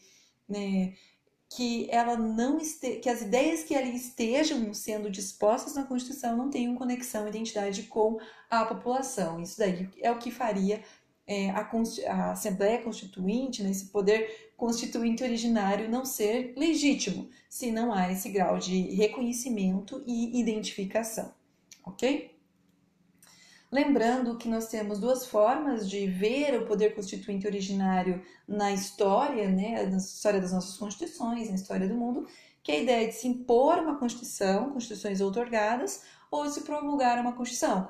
né, 0.49 0.95
que 1.55 1.89
ela 1.91 2.17
não 2.17 2.59
este... 2.59 2.97
que 2.97 3.09
as 3.09 3.23
ideias 3.23 3.63
que 3.63 3.75
ali 3.75 3.95
estejam 3.95 4.73
sendo 4.73 5.11
dispostas 5.11 5.75
na 5.75 5.85
Constituição 5.85 6.37
não 6.37 6.51
tenham 6.51 6.75
conexão, 6.75 7.29
identidade 7.29 7.85
com 7.85 8.19
a 8.51 8.65
população. 8.65 9.41
Isso 9.41 9.59
daí 9.59 9.89
é 10.01 10.11
o 10.11 10.19
que 10.19 10.31
faria 10.31 10.83
é, 11.27 11.51
a, 11.51 11.61
a, 12.09 12.33
Assembleia 12.33 12.83
Constituinte, 12.83 13.63
né, 13.63 13.71
esse 13.71 13.87
poder 13.87 14.53
constituinte 14.57 15.23
originário, 15.23 15.91
não 15.91 16.05
ser 16.05 16.55
legítimo, 16.57 17.29
se 17.49 17.71
não 17.71 17.93
há 17.93 18.11
esse 18.11 18.29
grau 18.29 18.59
de 18.59 18.95
reconhecimento 18.95 20.03
e 20.07 20.41
identificação, 20.41 21.33
ok? 21.85 22.32
Lembrando 23.73 24.37
que 24.37 24.51
nós 24.51 24.69
temos 24.69 24.99
duas 24.99 25.25
formas 25.25 25.89
de 25.89 26.07
ver 26.07 26.61
o 26.61 26.67
poder 26.67 26.95
constituinte 26.95 27.47
originário 27.47 28.23
na 28.47 28.71
história, 28.71 29.49
né, 29.49 29.87
na 29.87 29.97
história 29.97 30.39
das 30.39 30.53
nossas 30.53 30.77
constituições, 30.77 31.49
na 31.49 31.55
história 31.55 31.89
do 31.89 31.95
mundo, 31.95 32.29
que 32.63 32.71
é 32.71 32.75
a 32.77 32.81
ideia 32.81 33.09
de 33.09 33.15
se 33.15 33.27
impor 33.27 33.79
uma 33.79 33.99
constituição, 33.99 34.73
constituições 34.73 35.23
outorgadas, 35.23 36.03
ou 36.31 36.47
se 36.51 36.61
promulgar 36.63 37.19
uma 37.19 37.33
constituição, 37.33 37.87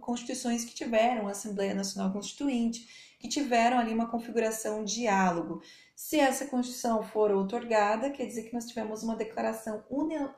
constituições 0.00 0.64
que 0.64 0.74
tiveram 0.74 1.28
a 1.28 1.32
Assembleia 1.32 1.74
Nacional 1.74 2.10
Constituinte, 2.12 2.88
que 3.18 3.28
tiveram 3.28 3.78
ali 3.78 3.92
uma 3.92 4.08
configuração 4.08 4.84
diálogo. 4.84 5.62
Se 5.94 6.18
essa 6.18 6.46
Constituição 6.46 7.02
for 7.02 7.30
outorgada, 7.30 8.10
quer 8.10 8.26
dizer 8.26 8.44
que 8.44 8.54
nós 8.54 8.66
tivemos 8.66 9.02
uma 9.02 9.16
declaração 9.16 9.82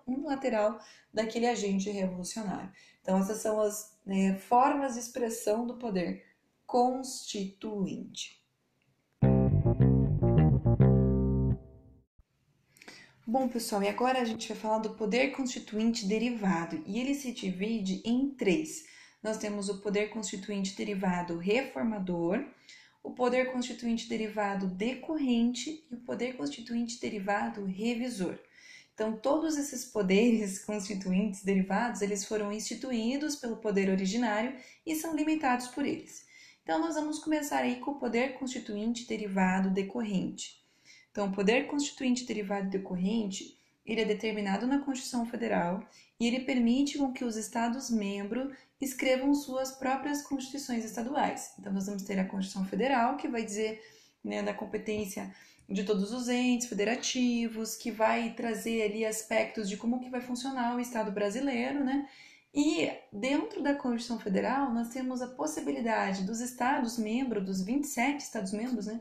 unilateral 0.07 0.79
daquele 1.13 1.47
agente 1.47 1.91
revolucionário. 1.91 2.71
Então, 3.09 3.21
essas 3.21 3.39
são 3.39 3.59
as 3.59 3.99
né, 4.05 4.35
formas 4.35 4.93
de 4.93 5.01
expressão 5.01 5.67
do 5.67 5.79
poder 5.79 6.27
constituinte. 6.67 8.39
Bom, 13.27 13.49
pessoal, 13.49 13.83
e 13.83 13.89
agora 13.89 14.21
a 14.21 14.27
gente 14.27 14.47
vai 14.49 14.59
falar 14.59 14.81
do 14.81 14.91
poder 14.91 15.29
constituinte 15.29 16.05
derivado, 16.05 16.83
e 16.85 17.01
ele 17.01 17.15
se 17.15 17.33
divide 17.33 18.03
em 18.05 18.29
três. 18.29 18.85
Nós 19.23 19.39
temos 19.39 19.71
o 19.71 19.81
poder 19.81 20.11
constituinte 20.11 20.77
derivado 20.77 21.39
reformador, 21.39 22.45
o 23.03 23.13
poder 23.13 23.51
constituinte 23.53 24.07
derivado 24.07 24.67
decorrente 24.67 25.83
e 25.91 25.95
o 25.95 26.01
poder 26.01 26.37
constituinte 26.37 27.01
derivado 27.01 27.65
revisor. 27.65 28.39
Então, 28.99 29.17
todos 29.17 29.57
esses 29.57 29.85
poderes 29.85 30.59
constituintes 30.65 31.45
derivados, 31.45 32.03
eles 32.03 32.25
foram 32.25 32.53
instituídos 32.53 33.37
pelo 33.37 33.59
poder 33.59 33.89
originário 33.89 34.57
e 34.85 34.97
são 34.97 35.15
limitados 35.15 35.69
por 35.69 35.87
eles. 35.87 36.27
Então, 36.65 36.81
nós 36.81 36.97
vamos 36.97 37.21
começar 37.21 37.59
aí 37.59 37.77
com 37.77 37.93
o 37.93 38.01
poder 38.01 38.37
constituinte 38.41 39.07
derivado 39.07 39.71
decorrente. 39.71 40.61
Então, 41.13 41.29
o 41.29 41.33
poder 41.33 41.69
constituinte 41.69 42.27
derivado 42.27 42.71
decorrente, 42.71 43.57
ele 43.87 44.01
é 44.01 44.05
determinado 44.05 44.67
na 44.67 44.81
Constituição 44.81 45.25
Federal 45.27 45.81
e 46.19 46.27
ele 46.27 46.41
permite 46.41 46.99
com 46.99 47.13
que 47.13 47.25
os 47.25 47.37
Estados-membros 47.37 48.53
escrevam 48.81 49.33
suas 49.33 49.71
próprias 49.71 50.23
constituições 50.23 50.85
estaduais. 50.85 51.53
Então, 51.57 51.73
nós 51.73 51.87
vamos 51.87 52.03
ter 52.03 52.19
a 52.19 52.25
Constituição 52.25 52.67
Federal, 52.67 53.17
que 53.17 53.29
vai 53.29 53.45
dizer 53.45 53.81
né, 54.25 54.43
da 54.43 54.53
competência 54.53 55.33
de 55.69 55.85
todos 55.85 56.13
os 56.13 56.29
entes 56.29 56.67
federativos, 56.67 57.77
que 57.77 57.91
vai 57.91 58.33
trazer 58.33 58.83
ali 58.83 59.05
aspectos 59.05 59.69
de 59.69 59.77
como 59.77 60.01
que 60.01 60.09
vai 60.09 60.21
funcionar 60.21 60.75
o 60.75 60.81
Estado 60.81 61.13
brasileiro, 61.13 61.85
né? 61.85 62.09
E 62.55 62.91
dentro 63.13 63.63
da 63.63 63.75
Constituição 63.75 64.19
Federal, 64.19 64.73
nós 64.73 64.89
temos 64.89 65.21
a 65.21 65.29
possibilidade 65.29 66.25
dos 66.25 66.41
estados 66.41 66.97
membros, 66.97 67.45
dos 67.45 67.63
27 67.63 68.21
estados 68.21 68.53
membros, 68.53 68.87
né? 68.87 69.01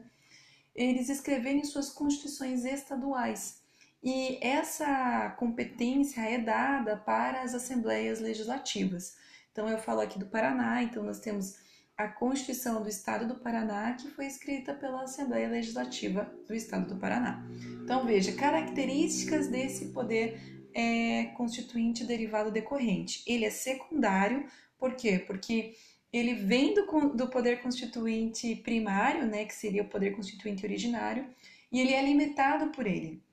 Eles 0.76 1.10
escreverem 1.10 1.64
suas 1.64 1.90
constituições 1.90 2.66
estaduais. 2.66 3.62
E 4.04 4.38
essa 4.46 5.30
competência 5.40 6.22
é 6.22 6.38
dada 6.38 6.98
para 6.98 7.42
as 7.42 7.56
assembleias 7.56 8.20
legislativas. 8.20 9.16
Então, 9.52 9.68
eu 9.68 9.80
falo 9.80 10.02
aqui 10.02 10.20
do 10.20 10.28
Paraná, 10.28 10.84
então 10.84 11.02
nós 11.02 11.20
temos 11.20 11.58
a 11.98 12.08
Constituição 12.08 12.84
do 12.84 12.90
Estado 12.90 13.28
do 13.28 13.40
Paraná, 13.40 13.94
que 13.94 14.08
foi 14.10 14.28
escrita 14.28 14.72
pela 14.74 15.02
Assembleia 15.02 15.50
Legislativa 15.50 16.32
do 16.48 16.54
Estado 16.54 16.94
do 16.94 17.00
Paraná. 17.00 17.44
Então, 17.84 18.06
veja, 18.06 18.34
características 18.34 19.48
desse 19.48 19.86
poder 19.86 20.40
é, 20.76 21.26
constituinte 21.36 22.04
derivado 22.04 22.52
decorrente. 22.52 23.24
Ele 23.26 23.46
é 23.46 23.50
secundário, 23.50 24.46
por 24.78 24.96
quê? 24.96 25.18
Porque 25.26 25.76
ele 26.14 26.36
vem 26.36 26.76
do, 26.76 26.86
do 27.16 27.30
poder 27.30 27.64
constituinte 27.64 28.56
primário, 28.58 29.26
né, 29.26 29.46
que 29.46 29.56
seria 29.56 29.82
o 29.82 29.90
poder 29.90 30.16
constituinte 30.16 30.64
originário, 30.64 31.28
e 31.72 31.80
ele 31.80 31.94
é 31.94 32.02
limitado 32.04 32.68
por 32.68 32.86
ele. 32.86 33.24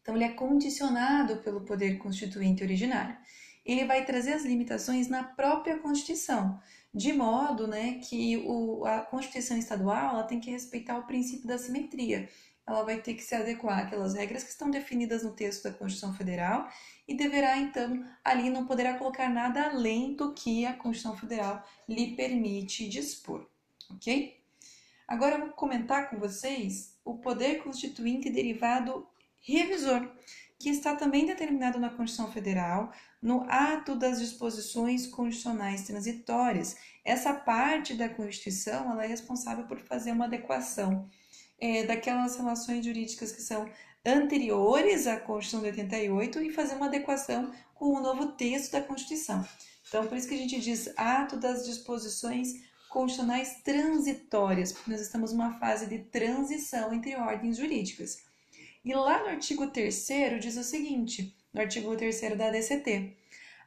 Então, 0.00 0.14
ele 0.14 0.24
é 0.24 0.28
condicionado 0.28 1.38
pelo 1.38 1.62
poder 1.62 1.98
constituinte 1.98 2.62
originário 2.62 3.16
ele 3.66 3.84
vai 3.84 4.04
trazer 4.04 4.34
as 4.34 4.44
limitações 4.44 5.08
na 5.08 5.24
própria 5.24 5.76
Constituição, 5.78 6.60
de 6.96 7.12
modo 7.12 7.66
né, 7.66 8.00
que 8.02 8.38
o, 8.38 8.86
a 8.86 9.02
Constituição 9.02 9.58
estadual 9.58 10.14
ela 10.14 10.22
tem 10.22 10.40
que 10.40 10.50
respeitar 10.50 10.98
o 10.98 11.06
princípio 11.06 11.46
da 11.46 11.58
simetria. 11.58 12.26
Ela 12.66 12.82
vai 12.82 13.02
ter 13.02 13.12
que 13.12 13.22
se 13.22 13.34
adequar 13.34 13.80
àquelas 13.80 14.14
regras 14.14 14.42
que 14.42 14.48
estão 14.48 14.70
definidas 14.70 15.22
no 15.22 15.34
texto 15.34 15.64
da 15.64 15.72
Constituição 15.72 16.14
Federal 16.14 16.66
e 17.06 17.14
deverá, 17.14 17.58
então, 17.58 18.02
ali 18.24 18.48
não 18.48 18.66
poderá 18.66 18.94
colocar 18.94 19.28
nada 19.28 19.68
além 19.68 20.14
do 20.14 20.32
que 20.32 20.64
a 20.64 20.72
Constituição 20.72 21.14
Federal 21.18 21.62
lhe 21.86 22.16
permite 22.16 22.88
dispor, 22.88 23.46
ok? 23.90 24.40
Agora 25.06 25.34
eu 25.34 25.40
vou 25.40 25.50
comentar 25.50 26.08
com 26.08 26.18
vocês 26.18 26.98
o 27.04 27.18
poder 27.18 27.62
constituinte 27.62 28.30
derivado 28.30 29.06
revisor 29.42 30.10
que 30.58 30.70
está 30.70 30.94
também 30.96 31.26
determinado 31.26 31.78
na 31.78 31.90
Constituição 31.90 32.32
Federal, 32.32 32.90
no 33.20 33.44
ato 33.48 33.94
das 33.94 34.18
disposições 34.20 35.06
constitucionais 35.06 35.82
transitórias. 35.82 36.76
Essa 37.04 37.34
parte 37.34 37.94
da 37.94 38.08
Constituição 38.08 38.90
ela 38.90 39.04
é 39.04 39.06
responsável 39.06 39.66
por 39.66 39.78
fazer 39.80 40.12
uma 40.12 40.24
adequação 40.24 41.08
é, 41.58 41.84
daquelas 41.84 42.36
relações 42.36 42.84
jurídicas 42.84 43.32
que 43.32 43.42
são 43.42 43.68
anteriores 44.04 45.06
à 45.06 45.18
Constituição 45.18 45.60
de 45.60 45.80
88 45.80 46.40
e 46.42 46.52
fazer 46.52 46.76
uma 46.76 46.86
adequação 46.86 47.52
com 47.74 47.94
o 47.94 48.00
novo 48.00 48.32
texto 48.32 48.72
da 48.72 48.80
Constituição. 48.80 49.46
Então, 49.88 50.06
por 50.06 50.16
isso 50.16 50.28
que 50.28 50.34
a 50.34 50.38
gente 50.38 50.60
diz 50.60 50.88
ato 50.96 51.36
das 51.36 51.66
disposições 51.66 52.54
constitucionais 52.88 53.62
transitórias, 53.62 54.72
porque 54.72 54.90
nós 54.90 55.00
estamos 55.00 55.32
numa 55.32 55.58
fase 55.58 55.86
de 55.86 55.98
transição 55.98 56.94
entre 56.94 57.14
ordens 57.14 57.56
jurídicas. 57.56 58.25
E 58.86 58.94
lá 58.94 59.18
no 59.24 59.30
artigo 59.30 59.66
3 59.66 60.06
diz 60.40 60.56
o 60.56 60.62
seguinte, 60.62 61.36
no 61.52 61.60
artigo 61.60 61.96
3 61.96 62.36
da 62.36 62.50
DCT, 62.50 63.16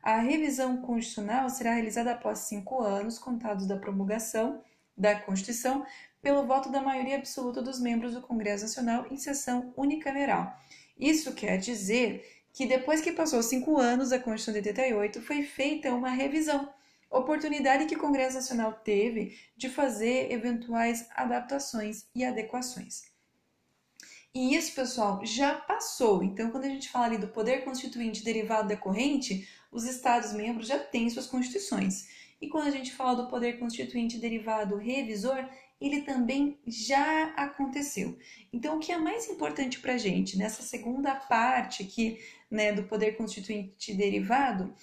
a 0.02 0.20
revisão 0.20 0.78
constitucional 0.78 1.50
será 1.50 1.74
realizada 1.74 2.14
após 2.14 2.40
cinco 2.40 2.82
anos 2.82 3.20
contados 3.20 3.68
da 3.68 3.76
promulgação 3.76 4.64
da 4.98 5.20
Constituição 5.20 5.86
pelo 6.22 6.48
voto 6.48 6.72
da 6.72 6.80
maioria 6.80 7.18
absoluta 7.18 7.62
dos 7.62 7.82
membros 7.82 8.14
do 8.14 8.22
Congresso 8.22 8.64
Nacional 8.64 9.08
em 9.12 9.18
sessão 9.18 9.74
unicameral. 9.76 10.58
Isso 10.98 11.34
quer 11.34 11.58
dizer 11.58 12.26
que 12.54 12.66
depois 12.66 13.02
que 13.02 13.12
passou 13.12 13.44
cinco 13.44 13.78
anos 13.78 14.12
da 14.12 14.20
Constituição 14.20 14.54
de 14.54 14.70
88, 14.70 15.22
foi 15.22 15.44
feita 15.44 15.94
uma 15.94 16.12
revisão, 16.12 16.74
oportunidade 17.12 17.88
que 17.88 17.96
o 17.96 18.00
Congresso 18.00 18.36
Nacional 18.36 18.72
teve 18.72 19.38
de 19.58 19.68
fazer 19.68 20.32
eventuais 20.32 21.10
adaptações 21.14 22.06
e 22.16 22.24
adequações. 22.24 23.09
E 24.34 24.56
isso, 24.56 24.76
pessoal, 24.76 25.26
já 25.26 25.56
passou. 25.56 26.24
Então, 26.24 26.52
quando 26.52 26.66
a 26.66 26.70
gente 26.70 26.90
fala 26.90 27.06
ali 27.06 27.18
do 27.18 27.28
poder 27.28 27.64
constituinte 27.64 28.24
derivado 28.24 28.68
decorrente, 28.68 29.48
os 29.72 29.86
Estados-membros 29.86 30.68
já 30.68 30.78
têm 30.78 31.10
suas 31.10 31.26
constituições. 31.26 32.08
E 32.42 32.48
quando 32.48 32.68
a 32.68 32.72
gente 32.72 32.94
fala 32.94 33.24
do 33.24 33.30
poder 33.30 33.60
constituinte 33.60 34.18
derivado 34.18 34.78
revisor, 34.78 35.50
ele 35.82 36.02
também 36.02 36.60
já 36.68 37.34
aconteceu. 37.36 38.18
Então, 38.54 38.78
o 38.78 38.80
que 38.80 38.92
é 38.92 38.98
mais 38.98 39.28
importante 39.28 39.80
para 39.80 39.94
a 39.94 39.98
gente 39.98 40.38
nessa 40.38 40.62
segunda 40.62 41.16
parte 41.16 41.84
aqui 41.84 42.20
né, 42.52 42.72
do 42.72 42.84
poder 42.84 43.14
constituinte 43.14 43.94
derivado 43.94 44.74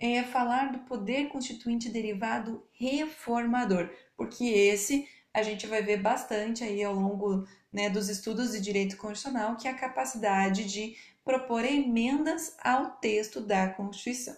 é 0.00 0.22
falar 0.22 0.72
do 0.72 0.80
poder 0.80 1.28
constituinte 1.28 1.88
derivado 1.88 2.64
reformador, 2.72 3.90
porque 4.16 4.44
esse 4.44 5.08
a 5.38 5.42
gente 5.42 5.66
vai 5.66 5.82
ver 5.82 6.02
bastante 6.02 6.64
aí 6.64 6.82
ao 6.82 6.94
longo 6.94 7.46
né, 7.72 7.88
dos 7.88 8.08
estudos 8.08 8.52
de 8.52 8.60
direito 8.60 8.96
constitucional, 8.96 9.56
que 9.56 9.68
é 9.68 9.70
a 9.70 9.78
capacidade 9.78 10.64
de 10.64 10.96
propor 11.24 11.64
emendas 11.64 12.56
ao 12.62 12.92
texto 12.92 13.40
da 13.40 13.68
Constituição. 13.68 14.36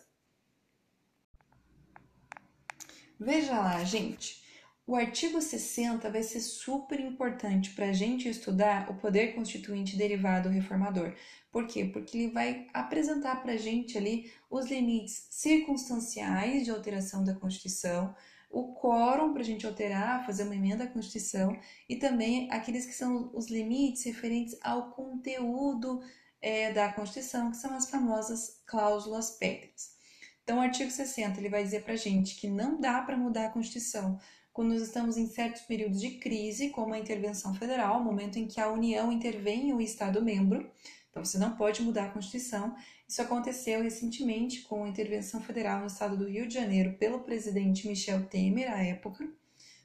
Veja 3.19 3.59
lá, 3.59 3.83
gente. 3.85 4.41
O 4.87 4.97
artigo 4.97 5.41
60 5.41 6.11
vai 6.11 6.23
ser 6.23 6.41
super 6.41 6.99
importante 6.99 7.71
para 7.71 7.91
a 7.91 7.93
gente 7.93 8.29
estudar 8.29 8.91
o 8.91 8.95
poder 8.95 9.37
constituinte 9.37 9.97
derivado 9.97 10.49
reformador. 10.49 11.15
Por 11.53 11.67
quê? 11.67 11.85
Porque 11.85 12.19
ele 12.19 12.33
vai 12.33 12.67
apresentar 12.75 13.41
para 13.41 13.53
a 13.53 13.57
gente 13.57 13.97
ali 13.97 14.33
os 14.51 14.67
limites 14.67 15.29
circunstanciais 15.31 16.65
de 16.65 16.73
alteração 16.73 17.23
da 17.23 17.35
Constituição, 17.35 18.13
o 18.51 18.75
quórum 18.75 19.33
para 19.33 19.43
a 19.43 19.45
gente 19.45 19.67
alterar, 19.67 20.27
fazer 20.27 20.43
uma 20.43 20.57
emenda 20.57 20.85
à 20.85 20.87
Constituição 20.89 21.57
e 21.89 21.97
também 21.97 22.51
aqueles 22.51 22.85
que 22.85 22.93
são 22.93 23.31
os 23.33 23.49
limites 23.49 24.05
referentes 24.05 24.59
ao 24.61 24.91
conteúdo 24.91 26.03
é, 26.43 26.73
da 26.73 26.93
Constituição, 26.93 27.51
que 27.51 27.57
são 27.57 27.75
as 27.75 27.89
famosas 27.89 28.61
cláusulas 28.67 29.31
pétreas. 29.31 29.95
Então, 30.43 30.59
o 30.59 30.63
artigo 30.63 30.91
60 30.91 31.39
ele 31.39 31.49
vai 31.49 31.63
dizer 31.63 31.85
para 31.85 31.93
a 31.93 31.97
gente 31.97 32.35
que 32.35 32.49
não 32.49 32.81
dá 32.81 33.01
para 33.03 33.17
mudar 33.17 33.47
a 33.47 33.51
Constituição 33.51 34.19
quando 34.53 34.73
nós 34.73 34.83
estamos 34.83 35.17
em 35.17 35.29
certos 35.29 35.63
períodos 35.63 36.01
de 36.01 36.19
crise, 36.19 36.71
como 36.71 36.93
a 36.93 36.99
intervenção 36.99 37.55
federal, 37.55 38.01
o 38.01 38.05
momento 38.05 38.37
em 38.37 38.49
que 38.49 38.61
a 38.61 38.69
União 38.69 39.13
intervém 39.13 39.73
um 39.73 39.81
Estado 39.81 40.21
membro. 40.23 40.69
Então, 41.11 41.25
você 41.25 41.39
não 41.39 41.57
pode 41.57 41.83
mudar 41.83 42.07
a 42.07 42.11
Constituição. 42.11 42.75
Isso 43.09 43.21
aconteceu 43.21 43.83
recentemente 43.83 44.63
com 44.63 44.85
a 44.85 44.89
intervenção 44.89 45.41
federal 45.43 45.81
no 45.81 45.87
estado 45.87 46.17
do 46.17 46.29
Rio 46.29 46.47
de 46.47 46.55
Janeiro 46.55 46.95
pelo 46.95 47.21
presidente 47.21 47.89
Michel 47.89 48.27
Temer, 48.27 48.73
à 48.73 48.83
época. 48.83 49.29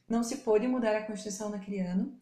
Não 0.07 0.23
se 0.23 0.37
pôde 0.37 0.67
mudar 0.67 0.95
a 0.95 1.03
Constituição 1.03 1.49
naquele 1.49 1.79
ano. 1.79 2.19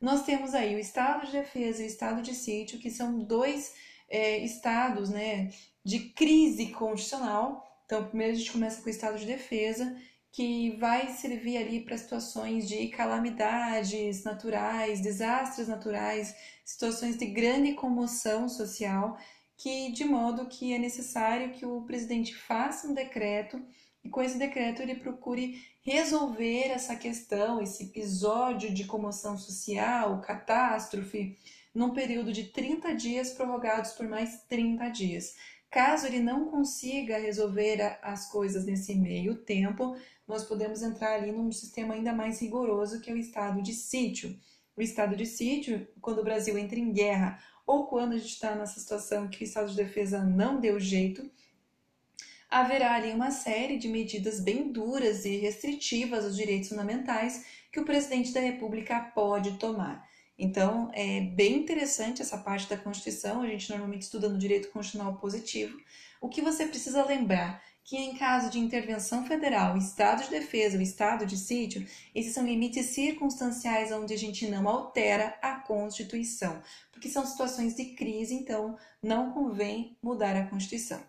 Nós 0.00 0.24
temos 0.24 0.54
aí 0.54 0.74
o 0.74 0.78
estado 0.78 1.26
de 1.26 1.32
defesa 1.32 1.82
e 1.82 1.84
o 1.84 1.86
estado 1.86 2.22
de 2.22 2.34
sítio, 2.34 2.78
que 2.78 2.90
são 2.90 3.18
dois 3.18 3.74
é, 4.08 4.38
estados 4.38 5.10
né, 5.10 5.50
de 5.84 6.00
crise 6.10 6.66
constitucional. 6.72 7.82
Então, 7.86 8.04
primeiro 8.04 8.32
a 8.32 8.36
gente 8.36 8.52
começa 8.52 8.80
com 8.80 8.88
o 8.88 8.90
estado 8.90 9.18
de 9.18 9.26
defesa, 9.26 9.96
que 10.32 10.76
vai 10.76 11.08
servir 11.12 11.56
ali 11.56 11.80
para 11.80 11.98
situações 11.98 12.68
de 12.68 12.88
calamidades 12.88 14.22
naturais, 14.22 15.00
desastres 15.00 15.66
naturais, 15.66 16.34
situações 16.64 17.16
de 17.16 17.26
grande 17.26 17.74
comoção 17.74 18.48
social, 18.48 19.18
que 19.56 19.90
de 19.92 20.04
modo 20.04 20.46
que 20.46 20.72
é 20.72 20.78
necessário 20.78 21.52
que 21.52 21.66
o 21.66 21.82
presidente 21.82 22.34
faça 22.34 22.86
um 22.86 22.94
decreto 22.94 23.60
e 24.02 24.08
com 24.08 24.22
esse 24.22 24.38
decreto 24.38 24.80
ele 24.80 24.94
procure 24.94 25.60
resolver 25.82 26.68
essa 26.68 26.96
questão, 26.96 27.60
esse 27.60 27.84
episódio 27.84 28.72
de 28.72 28.84
comoção 28.84 29.36
social, 29.36 30.20
catástrofe, 30.20 31.36
num 31.74 31.90
período 31.90 32.32
de 32.32 32.44
30 32.44 32.94
dias 32.94 33.30
prorrogados 33.30 33.92
por 33.92 34.08
mais 34.08 34.42
30 34.48 34.88
dias. 34.88 35.34
Caso 35.70 36.06
ele 36.06 36.18
não 36.18 36.46
consiga 36.46 37.16
resolver 37.16 37.98
as 38.02 38.28
coisas 38.28 38.66
nesse 38.66 38.94
meio 38.94 39.36
tempo, 39.36 39.96
nós 40.26 40.44
podemos 40.44 40.82
entrar 40.82 41.14
ali 41.14 41.30
num 41.30 41.52
sistema 41.52 41.94
ainda 41.94 42.12
mais 42.12 42.40
rigoroso 42.40 43.00
que 43.00 43.08
é 43.08 43.14
o 43.14 43.16
estado 43.16 43.62
de 43.62 43.72
sítio. 43.72 44.36
O 44.76 44.82
estado 44.82 45.14
de 45.14 45.24
sítio, 45.24 45.86
quando 46.00 46.20
o 46.20 46.24
Brasil 46.24 46.58
entra 46.58 46.78
em 46.78 46.92
guerra 46.92 47.38
ou 47.64 47.86
quando 47.86 48.14
a 48.14 48.18
gente 48.18 48.32
está 48.32 48.54
nessa 48.56 48.80
situação 48.80 49.28
que 49.28 49.44
o 49.44 49.46
estado 49.46 49.70
de 49.70 49.76
defesa 49.76 50.24
não 50.24 50.60
deu 50.60 50.80
jeito, 50.80 51.30
haverá 52.50 52.94
ali 52.94 53.12
uma 53.12 53.30
série 53.30 53.78
de 53.78 53.88
medidas 53.88 54.40
bem 54.40 54.72
duras 54.72 55.24
e 55.24 55.36
restritivas 55.36 56.24
aos 56.24 56.36
direitos 56.36 56.68
fundamentais 56.68 57.46
que 57.70 57.78
o 57.78 57.84
presidente 57.84 58.32
da 58.32 58.40
República 58.40 58.98
pode 59.14 59.56
tomar. 59.56 60.09
Então, 60.42 60.90
é 60.94 61.20
bem 61.20 61.58
interessante 61.58 62.22
essa 62.22 62.38
parte 62.38 62.66
da 62.66 62.78
Constituição, 62.78 63.42
a 63.42 63.46
gente 63.46 63.68
normalmente 63.68 64.02
estuda 64.02 64.26
no 64.26 64.38
direito 64.38 64.70
constitucional 64.70 65.18
positivo. 65.18 65.78
O 66.18 66.30
que 66.30 66.40
você 66.40 66.66
precisa 66.66 67.04
lembrar 67.04 67.62
que 67.84 67.98
em 67.98 68.16
caso 68.16 68.48
de 68.50 68.58
intervenção 68.58 69.26
federal, 69.26 69.76
estado 69.76 70.22
de 70.24 70.30
defesa 70.30 70.76
ou 70.76 70.82
estado 70.82 71.26
de 71.26 71.36
sítio, 71.36 71.86
esses 72.14 72.32
são 72.32 72.46
limites 72.46 72.86
circunstanciais 72.86 73.92
onde 73.92 74.14
a 74.14 74.16
gente 74.16 74.48
não 74.48 74.66
altera 74.66 75.36
a 75.42 75.56
Constituição, 75.56 76.62
porque 76.90 77.10
são 77.10 77.26
situações 77.26 77.74
de 77.74 77.86
crise, 77.94 78.32
então 78.32 78.78
não 79.02 79.32
convém 79.32 79.94
mudar 80.02 80.34
a 80.36 80.46
Constituição. 80.46 81.02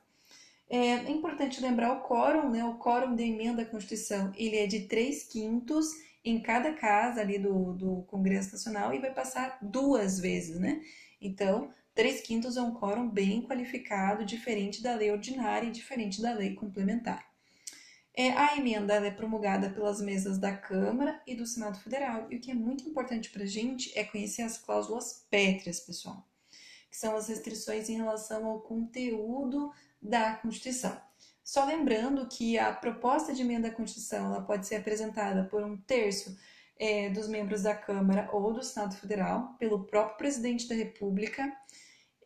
É 0.69 1.09
importante 1.09 1.61
lembrar 1.61 1.93
o 1.93 2.01
quórum, 2.01 2.49
né? 2.49 2.65
O 2.65 2.77
quórum 2.77 3.15
de 3.15 3.23
emenda 3.23 3.61
à 3.61 3.65
Constituição, 3.65 4.33
ele 4.35 4.57
é 4.57 4.67
de 4.67 4.81
3 4.81 5.23
quintos 5.23 5.87
em 6.23 6.41
cada 6.41 6.73
casa 6.73 7.21
ali 7.21 7.39
do, 7.39 7.73
do 7.73 8.03
Congresso 8.03 8.51
Nacional 8.51 8.93
e 8.93 8.99
vai 8.99 9.13
passar 9.13 9.57
duas 9.61 10.19
vezes, 10.19 10.59
né? 10.59 10.81
Então, 11.19 11.73
três 11.93 12.21
quintos 12.21 12.57
é 12.57 12.61
um 12.61 12.73
quórum 12.73 13.09
bem 13.09 13.41
qualificado, 13.41 14.25
diferente 14.25 14.81
da 14.81 14.95
lei 14.95 15.11
ordinária 15.11 15.67
e 15.67 15.71
diferente 15.71 16.21
da 16.21 16.33
lei 16.33 16.53
complementar. 16.53 17.31
É, 18.13 18.31
a 18.31 18.57
emenda 18.57 18.95
é 18.95 19.09
promulgada 19.09 19.69
pelas 19.69 20.01
mesas 20.01 20.37
da 20.37 20.55
Câmara 20.55 21.21
e 21.25 21.33
do 21.33 21.45
Senado 21.45 21.79
Federal. 21.79 22.27
E 22.29 22.35
o 22.35 22.41
que 22.41 22.51
é 22.51 22.53
muito 22.53 22.87
importante 22.87 23.29
para 23.29 23.43
a 23.43 23.47
gente 23.47 23.97
é 23.97 24.03
conhecer 24.03 24.41
as 24.41 24.57
cláusulas 24.57 25.25
pétreas, 25.29 25.79
pessoal, 25.79 26.27
que 26.89 26.97
são 26.97 27.15
as 27.15 27.29
restrições 27.29 27.87
em 27.87 27.95
relação 27.95 28.45
ao 28.45 28.59
conteúdo 28.59 29.71
da 30.01 30.35
Constituição. 30.35 30.99
Só 31.43 31.65
lembrando 31.65 32.27
que 32.27 32.57
a 32.57 32.71
proposta 32.71 33.33
de 33.33 33.41
emenda 33.41 33.67
à 33.67 33.71
Constituição 33.71 34.27
ela 34.27 34.41
pode 34.41 34.67
ser 34.67 34.75
apresentada 34.75 35.43
por 35.45 35.63
um 35.63 35.75
terço 35.77 36.37
é, 36.77 37.09
dos 37.09 37.27
membros 37.27 37.63
da 37.63 37.75
Câmara 37.75 38.29
ou 38.31 38.53
do 38.53 38.63
Senado 38.63 38.95
Federal, 38.95 39.55
pelo 39.59 39.85
próprio 39.85 40.17
presidente 40.17 40.67
da 40.67 40.75
República, 40.75 41.51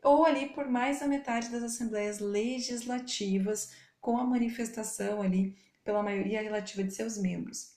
ou 0.04 0.26
ali 0.26 0.50
por 0.50 0.68
mais 0.68 1.00
da 1.00 1.08
metade 1.08 1.50
das 1.50 1.64
assembleias 1.64 2.20
legislativas, 2.20 3.74
com 4.00 4.18
a 4.18 4.24
manifestação 4.24 5.22
ali 5.22 5.58
pela 5.84 6.04
maioria 6.04 6.42
relativa 6.42 6.84
de 6.84 6.94
seus 6.94 7.18
membros. 7.18 7.76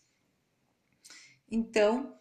Então, 1.51 2.14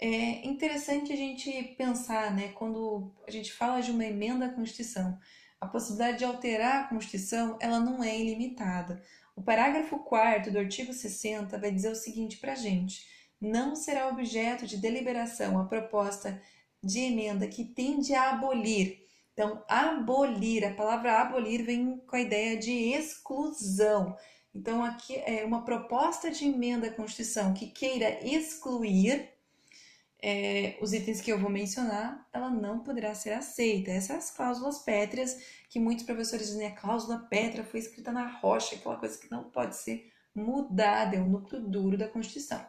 é 0.00 0.44
interessante 0.46 1.12
a 1.12 1.16
gente 1.16 1.62
pensar, 1.78 2.34
né, 2.34 2.48
quando 2.48 3.14
a 3.26 3.30
gente 3.30 3.52
fala 3.52 3.80
de 3.80 3.92
uma 3.92 4.04
emenda 4.04 4.46
à 4.46 4.48
Constituição, 4.52 5.16
a 5.62 5.66
possibilidade 5.68 6.18
de 6.18 6.24
alterar 6.24 6.80
a 6.80 6.88
Constituição 6.88 7.56
ela 7.60 7.78
não 7.78 8.02
é 8.02 8.18
ilimitada. 8.18 9.00
O 9.36 9.40
parágrafo 9.40 9.96
4 10.00 10.50
do 10.50 10.58
artigo 10.58 10.92
60 10.92 11.56
vai 11.56 11.70
dizer 11.70 11.90
o 11.90 11.94
seguinte 11.94 12.38
para 12.38 12.52
a 12.52 12.56
gente: 12.56 13.06
não 13.40 13.76
será 13.76 14.08
objeto 14.08 14.66
de 14.66 14.76
deliberação 14.76 15.60
a 15.60 15.64
proposta 15.64 16.42
de 16.82 16.98
emenda 16.98 17.46
que 17.46 17.64
tende 17.64 18.12
a 18.12 18.30
abolir. 18.30 19.06
Então, 19.32 19.62
abolir, 19.68 20.64
a 20.66 20.74
palavra 20.74 21.20
abolir 21.20 21.64
vem 21.64 21.96
com 22.08 22.16
a 22.16 22.20
ideia 22.20 22.58
de 22.58 22.72
exclusão. 22.72 24.16
Então, 24.52 24.82
aqui 24.82 25.14
é 25.24 25.44
uma 25.44 25.64
proposta 25.64 26.28
de 26.28 26.44
emenda 26.44 26.88
à 26.88 26.92
Constituição 26.92 27.54
que 27.54 27.68
queira 27.68 28.18
excluir 28.26 29.31
é, 30.22 30.78
os 30.80 30.92
itens 30.92 31.20
que 31.20 31.32
eu 31.32 31.38
vou 31.38 31.50
mencionar, 31.50 32.28
ela 32.32 32.48
não 32.48 32.78
poderá 32.78 33.12
ser 33.12 33.32
aceita. 33.32 33.90
Essas 33.90 34.16
as 34.16 34.30
cláusulas 34.30 34.78
pétreas, 34.78 35.36
que 35.68 35.80
muitos 35.80 36.04
professores 36.04 36.46
dizem, 36.46 36.68
a 36.68 36.76
cláusula 36.76 37.26
pétrea 37.28 37.64
foi 37.64 37.80
escrita 37.80 38.12
na 38.12 38.28
rocha, 38.28 38.76
aquela 38.76 38.96
coisa 38.96 39.18
que 39.18 39.30
não 39.30 39.44
pode 39.44 39.76
ser 39.76 40.12
mudada, 40.32 41.16
é 41.16 41.20
o 41.20 41.28
núcleo 41.28 41.60
duro 41.60 41.98
da 41.98 42.08
Constituição. 42.08 42.64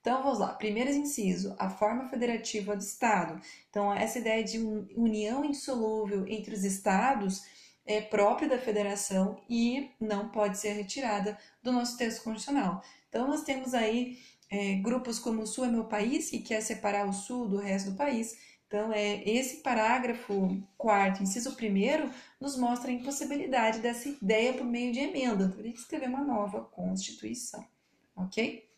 Então, 0.00 0.22
vamos 0.22 0.38
lá. 0.40 0.54
Primeiro 0.54 0.90
inciso, 0.90 1.54
a 1.58 1.70
forma 1.70 2.08
federativa 2.08 2.74
do 2.74 2.82
Estado. 2.82 3.40
Então, 3.70 3.92
essa 3.92 4.18
ideia 4.18 4.42
de 4.42 4.58
união 4.96 5.44
insolúvel 5.44 6.26
entre 6.26 6.54
os 6.54 6.64
Estados 6.64 7.42
é 7.86 8.00
própria 8.00 8.48
da 8.48 8.58
federação 8.58 9.40
e 9.48 9.90
não 10.00 10.28
pode 10.28 10.58
ser 10.58 10.72
retirada 10.72 11.38
do 11.62 11.72
nosso 11.72 11.96
texto 11.96 12.22
constitucional. 12.22 12.82
Então, 13.08 13.26
nós 13.26 13.42
temos 13.42 13.72
aí 13.72 14.18
é, 14.50 14.76
grupos 14.76 15.18
como 15.18 15.42
o 15.42 15.46
Sul 15.46 15.66
é 15.66 15.68
meu 15.68 15.84
país, 15.84 16.30
que 16.30 16.40
quer 16.40 16.60
separar 16.60 17.08
o 17.08 17.12
Sul 17.12 17.48
do 17.48 17.58
resto 17.58 17.90
do 17.90 17.96
país. 17.96 18.36
Então, 18.66 18.92
é, 18.92 19.22
esse 19.28 19.58
parágrafo 19.58 20.62
quarto, 20.76 21.22
inciso 21.22 21.56
primeiro, 21.56 22.10
nos 22.40 22.56
mostra 22.56 22.90
a 22.90 22.94
impossibilidade 22.94 23.80
dessa 23.80 24.08
ideia 24.08 24.52
por 24.52 24.64
meio 24.64 24.92
de 24.92 25.00
emenda. 25.00 25.44
Então, 25.44 25.72
que 25.72 25.78
escrever 25.78 26.08
uma 26.08 26.22
nova 26.22 26.60
Constituição, 26.60 27.66
ok? 28.14 28.68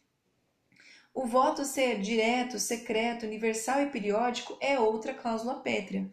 O 1.13 1.27
voto 1.27 1.65
ser 1.65 2.01
direto, 2.01 2.59
secreto, 2.59 3.27
universal 3.27 3.83
e 3.83 3.91
periódico 3.91 4.57
é 4.61 4.79
outra 4.79 5.13
cláusula 5.13 5.57
pétrea. 5.57 6.09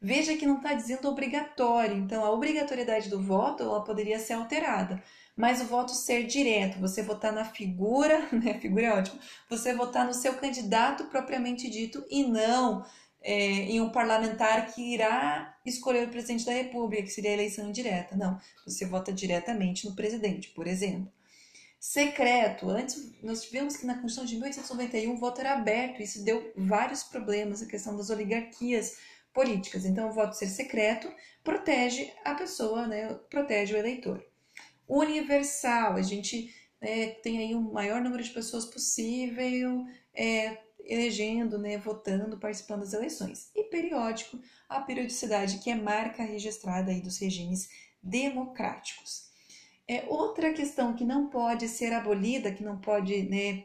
Veja 0.00 0.36
que 0.36 0.44
não 0.44 0.56
está 0.56 0.74
dizendo 0.74 1.08
obrigatório, 1.08 1.96
então 1.96 2.24
a 2.24 2.30
obrigatoriedade 2.32 3.08
do 3.08 3.22
voto 3.22 3.62
ela 3.62 3.84
poderia 3.84 4.18
ser 4.18 4.32
alterada 4.32 5.00
mas 5.36 5.60
o 5.60 5.64
voto 5.64 5.92
ser 5.92 6.26
direto, 6.26 6.78
você 6.78 7.02
votar 7.02 7.32
na 7.32 7.44
figura, 7.44 8.28
né? 8.32 8.58
Figura 8.60 8.86
é 8.86 8.92
ótimo. 8.92 9.18
Você 9.48 9.74
votar 9.74 10.06
no 10.06 10.14
seu 10.14 10.34
candidato 10.34 11.04
propriamente 11.06 11.70
dito 11.70 12.04
e 12.10 12.24
não 12.24 12.84
é, 13.22 13.34
em 13.34 13.80
um 13.80 13.90
parlamentar 13.90 14.72
que 14.72 14.94
irá 14.94 15.56
escolher 15.64 16.06
o 16.06 16.10
presidente 16.10 16.44
da 16.44 16.52
República, 16.52 17.02
que 17.04 17.08
seria 17.08 17.30
a 17.30 17.34
eleição 17.34 17.68
indireta. 17.68 18.16
Não, 18.16 18.38
você 18.66 18.84
vota 18.84 19.12
diretamente 19.12 19.88
no 19.88 19.94
presidente, 19.94 20.48
por 20.50 20.66
exemplo. 20.66 21.10
Secreto. 21.80 22.68
Antes, 22.68 23.12
nós 23.22 23.42
tivemos 23.42 23.76
que 23.76 23.86
na 23.86 23.94
Constituição 23.94 24.24
de 24.24 24.34
1891 24.34 25.14
o 25.14 25.16
voto 25.16 25.40
era 25.40 25.54
aberto, 25.54 26.02
isso 26.02 26.24
deu 26.24 26.52
vários 26.56 27.02
problemas, 27.02 27.62
a 27.62 27.66
questão 27.66 27.96
das 27.96 28.10
oligarquias 28.10 28.98
políticas. 29.32 29.84
Então, 29.84 30.08
o 30.08 30.12
voto 30.12 30.36
ser 30.36 30.46
secreto 30.46 31.12
protege 31.42 32.12
a 32.24 32.34
pessoa, 32.34 32.86
né, 32.86 33.14
protege 33.30 33.74
o 33.74 33.78
eleitor 33.78 34.31
universal. 34.92 35.94
A 35.94 36.02
gente 36.02 36.54
né, 36.80 37.08
tem 37.22 37.38
aí 37.38 37.54
o 37.54 37.58
um 37.58 37.72
maior 37.72 38.00
número 38.00 38.22
de 38.22 38.30
pessoas 38.30 38.66
possível 38.66 39.86
é, 40.14 40.58
elegendo, 40.80 41.58
né, 41.58 41.78
votando, 41.78 42.38
participando 42.38 42.80
das 42.80 42.92
eleições. 42.92 43.50
E 43.54 43.64
periódico, 43.64 44.38
a 44.68 44.80
periodicidade 44.80 45.58
que 45.58 45.70
é 45.70 45.74
marca 45.74 46.22
registrada 46.22 46.90
aí 46.90 47.00
dos 47.00 47.18
regimes 47.18 47.68
democráticos. 48.02 49.30
É 49.88 50.04
outra 50.08 50.52
questão 50.52 50.94
que 50.94 51.04
não 51.04 51.28
pode 51.28 51.68
ser 51.68 51.92
abolida, 51.92 52.52
que 52.52 52.62
não 52.62 52.78
pode, 52.78 53.22
né, 53.22 53.64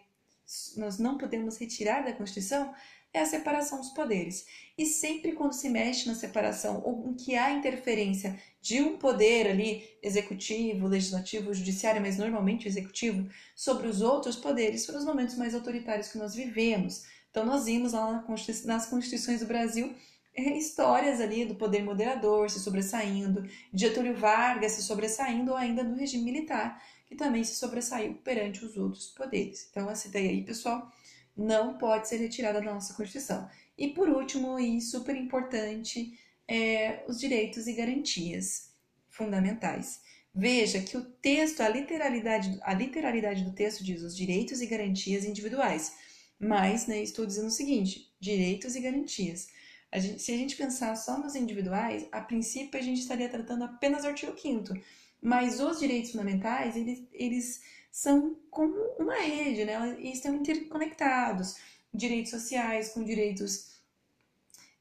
nós 0.76 0.98
não 0.98 1.18
podemos 1.18 1.58
retirar 1.58 2.04
da 2.04 2.14
Constituição, 2.14 2.74
é 3.14 3.22
a 3.22 3.26
separação 3.26 3.80
dos 3.80 3.90
poderes. 3.90 4.46
E 4.78 4.86
sempre 4.86 5.32
quando 5.32 5.54
se 5.54 5.70
mexe 5.70 6.08
na 6.08 6.16
separação 6.16 6.82
ou 6.86 7.10
em 7.10 7.14
que 7.14 7.36
há 7.36 7.52
interferência 7.52 8.40
de 8.62 8.82
um 8.82 8.98
poder 8.98 9.48
ali, 9.48 9.84
executivo, 10.04 10.88
legislativo, 10.88 11.54
judiciário, 11.54 12.02
mas 12.02 12.18
normalmente 12.18 12.68
executivo, 12.68 13.30
sobre 13.56 13.88
os 13.88 14.02
outros 14.02 14.36
poderes, 14.36 14.86
foram 14.86 15.00
os 15.00 15.06
momentos 15.06 15.36
mais 15.36 15.56
autoritários 15.56 16.10
que 16.10 16.18
nós 16.18 16.36
vivemos. 16.36 17.06
Então, 17.32 17.46
nós 17.46 17.66
vimos 17.66 17.94
lá 17.94 18.24
nas 18.66 18.86
Constituições 18.88 19.40
do 19.40 19.46
Brasil 19.46 19.96
é, 20.38 20.56
histórias 20.56 21.20
ali 21.20 21.46
do 21.46 21.56
poder 21.56 21.84
moderador 21.84 22.48
se 22.52 22.60
sobressaindo, 22.60 23.42
de 23.74 23.88
Getúlio 23.88 24.16
Vargas 24.16 24.74
se 24.74 24.84
sobressaindo, 24.84 25.52
ou 25.52 25.58
ainda 25.58 25.84
do 25.84 25.96
regime 25.96 26.24
militar, 26.24 26.80
que 27.08 27.15
também 27.15 27.43
se 27.43 27.56
sobressaiu 27.56 28.15
perante 28.15 28.63
os 28.63 28.78
outros 28.78 29.08
poderes. 29.08 29.67
Então, 29.72 29.89
essa 29.89 30.08
ideia 30.08 30.30
aí, 30.30 30.43
pessoal, 30.43 30.91
não 31.36 31.78
pode 31.78 32.08
ser 32.08 32.17
retirada 32.17 32.60
da 32.60 32.74
nossa 32.74 32.93
Constituição. 32.93 33.50
E 33.78 33.89
por 33.89 34.10
último, 34.10 34.60
e 34.60 34.82
super 34.82 35.15
importante, 35.15 36.20
é, 36.48 37.04
os 37.08 37.20
direitos 37.20 37.67
e 37.67 37.74
garantias 37.74 38.74
fundamentais. 39.10 40.02
Veja 40.34 40.82
que 40.82 40.98
o 40.98 41.04
texto, 41.04 41.62
a 41.62 41.70
literalidade, 41.70 42.60
a 42.62 42.74
literalidade 42.74 43.43
do 43.43 43.54
texto 43.54 43.84
diz 43.84 44.02
os 44.02 44.15
direitos 44.15 44.62
e 44.62 44.67
garantias 44.67 45.26
individuais. 45.26 45.93
Mas, 46.39 46.86
né, 46.86 47.02
estou 47.02 47.26
dizendo 47.26 47.48
o 47.48 47.52
seguinte: 47.52 48.13
direitos 48.20 48.76
e 48.76 48.82
garantias. 48.82 49.48
A 49.91 50.00
gente, 50.00 50.22
se 50.22 50.32
a 50.32 50.38
gente 50.38 50.56
pensar 50.56 50.96
só 50.96 51.17
nos 51.17 51.36
individuais, 51.36 52.08
a 52.12 52.22
princípio 52.22 52.80
a 52.80 52.84
gente 52.84 53.00
estaria 53.00 53.30
tratando 53.30 53.63
apenas 53.63 54.04
o 54.04 54.08
artigo 54.08 54.38
5 54.38 54.74
mas 55.21 55.60
os 55.60 55.80
direitos 55.80 56.12
fundamentais, 56.12 56.75
eles, 56.75 57.03
eles 57.12 57.62
são 57.91 58.36
como 58.49 58.75
uma 58.99 59.15
rede, 59.15 59.65
né? 59.65 59.95
Eles 59.99 60.15
estão 60.15 60.36
interconectados. 60.36 61.56
Direitos 61.93 62.32
sociais 62.32 62.89
com 62.89 63.03
direitos 63.03 63.77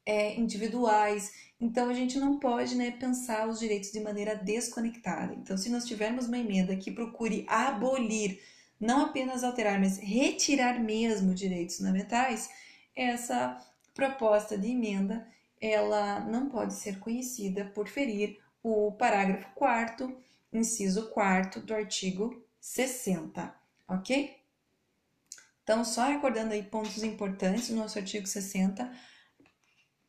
é, 0.05 0.35
individuais. 0.39 1.33
Então, 1.59 1.89
a 1.89 1.93
gente 1.93 2.19
não 2.19 2.39
pode 2.39 2.75
né, 2.75 2.91
pensar 2.91 3.47
os 3.47 3.59
direitos 3.59 3.91
de 3.91 3.99
maneira 3.99 4.35
desconectada. 4.35 5.33
Então, 5.33 5.57
se 5.57 5.69
nós 5.69 5.85
tivermos 5.85 6.27
uma 6.27 6.37
emenda 6.37 6.75
que 6.75 6.91
procure 6.91 7.45
abolir, 7.47 8.39
não 8.79 9.05
apenas 9.05 9.43
alterar, 9.43 9.79
mas 9.79 9.97
retirar 9.97 10.79
mesmo 10.79 11.33
direitos 11.33 11.77
fundamentais, 11.77 12.49
essa 12.95 13.59
proposta 13.93 14.57
de 14.57 14.69
emenda 14.69 15.27
ela 15.59 16.19
não 16.19 16.49
pode 16.49 16.75
ser 16.75 16.99
conhecida 16.99 17.65
por 17.73 17.87
ferir 17.87 18.37
o 18.61 18.91
parágrafo 18.91 19.47
4 19.55 20.15
inciso 20.57 21.09
4 21.09 21.61
do 21.61 21.73
artigo 21.73 22.45
60, 22.59 23.55
ok? 23.87 24.35
Então, 25.63 25.83
só 25.83 26.05
recordando 26.05 26.53
aí 26.53 26.63
pontos 26.63 27.03
importantes 27.03 27.69
do 27.69 27.75
nosso 27.75 27.97
artigo 27.97 28.25
60, 28.25 28.89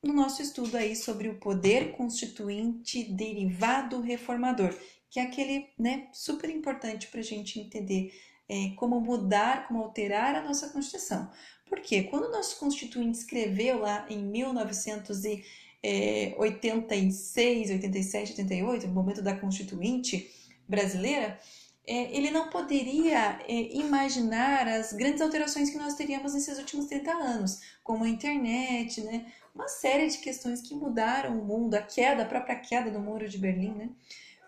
no 0.02 0.12
nosso 0.12 0.40
estudo 0.40 0.76
aí 0.76 0.94
sobre 0.94 1.28
o 1.28 1.38
poder 1.38 1.92
constituinte 1.92 3.02
derivado 3.02 4.00
reformador, 4.00 4.72
que 5.10 5.18
é 5.18 5.24
aquele, 5.24 5.68
né, 5.78 6.08
super 6.12 6.48
importante 6.48 7.08
para 7.08 7.20
a 7.20 7.24
gente 7.24 7.58
entender 7.58 8.12
é, 8.48 8.70
como 8.76 9.00
mudar, 9.00 9.66
como 9.66 9.82
alterar 9.82 10.34
a 10.34 10.42
nossa 10.42 10.70
Constituição. 10.70 11.30
Porque 11.66 12.04
quando 12.04 12.24
o 12.24 12.32
nosso 12.32 12.58
Constituinte 12.58 13.18
escreveu 13.18 13.80
lá 13.80 14.06
em 14.08 14.18
1986, 15.82 17.70
87, 17.70 18.30
88, 18.32 18.86
no 18.88 18.94
momento 18.94 19.22
da 19.22 19.36
Constituinte, 19.36 20.30
brasileira, 20.68 21.38
é, 21.86 22.14
ele 22.14 22.30
não 22.30 22.50
poderia 22.50 23.40
é, 23.48 23.74
imaginar 23.74 24.68
as 24.68 24.92
grandes 24.92 25.22
alterações 25.22 25.70
que 25.70 25.78
nós 25.78 25.94
teríamos 25.94 26.34
nesses 26.34 26.58
últimos 26.58 26.86
30 26.86 27.10
anos, 27.10 27.60
como 27.82 28.04
a 28.04 28.08
internet, 28.08 29.00
né? 29.00 29.32
uma 29.54 29.66
série 29.66 30.06
de 30.08 30.18
questões 30.18 30.60
que 30.60 30.74
mudaram 30.74 31.40
o 31.40 31.44
mundo, 31.44 31.74
a 31.74 31.82
queda, 31.82 32.22
a 32.22 32.26
própria 32.26 32.56
queda 32.56 32.90
do 32.90 33.00
Muro 33.00 33.26
de 33.26 33.38
Berlim. 33.38 33.72
Né? 33.72 33.90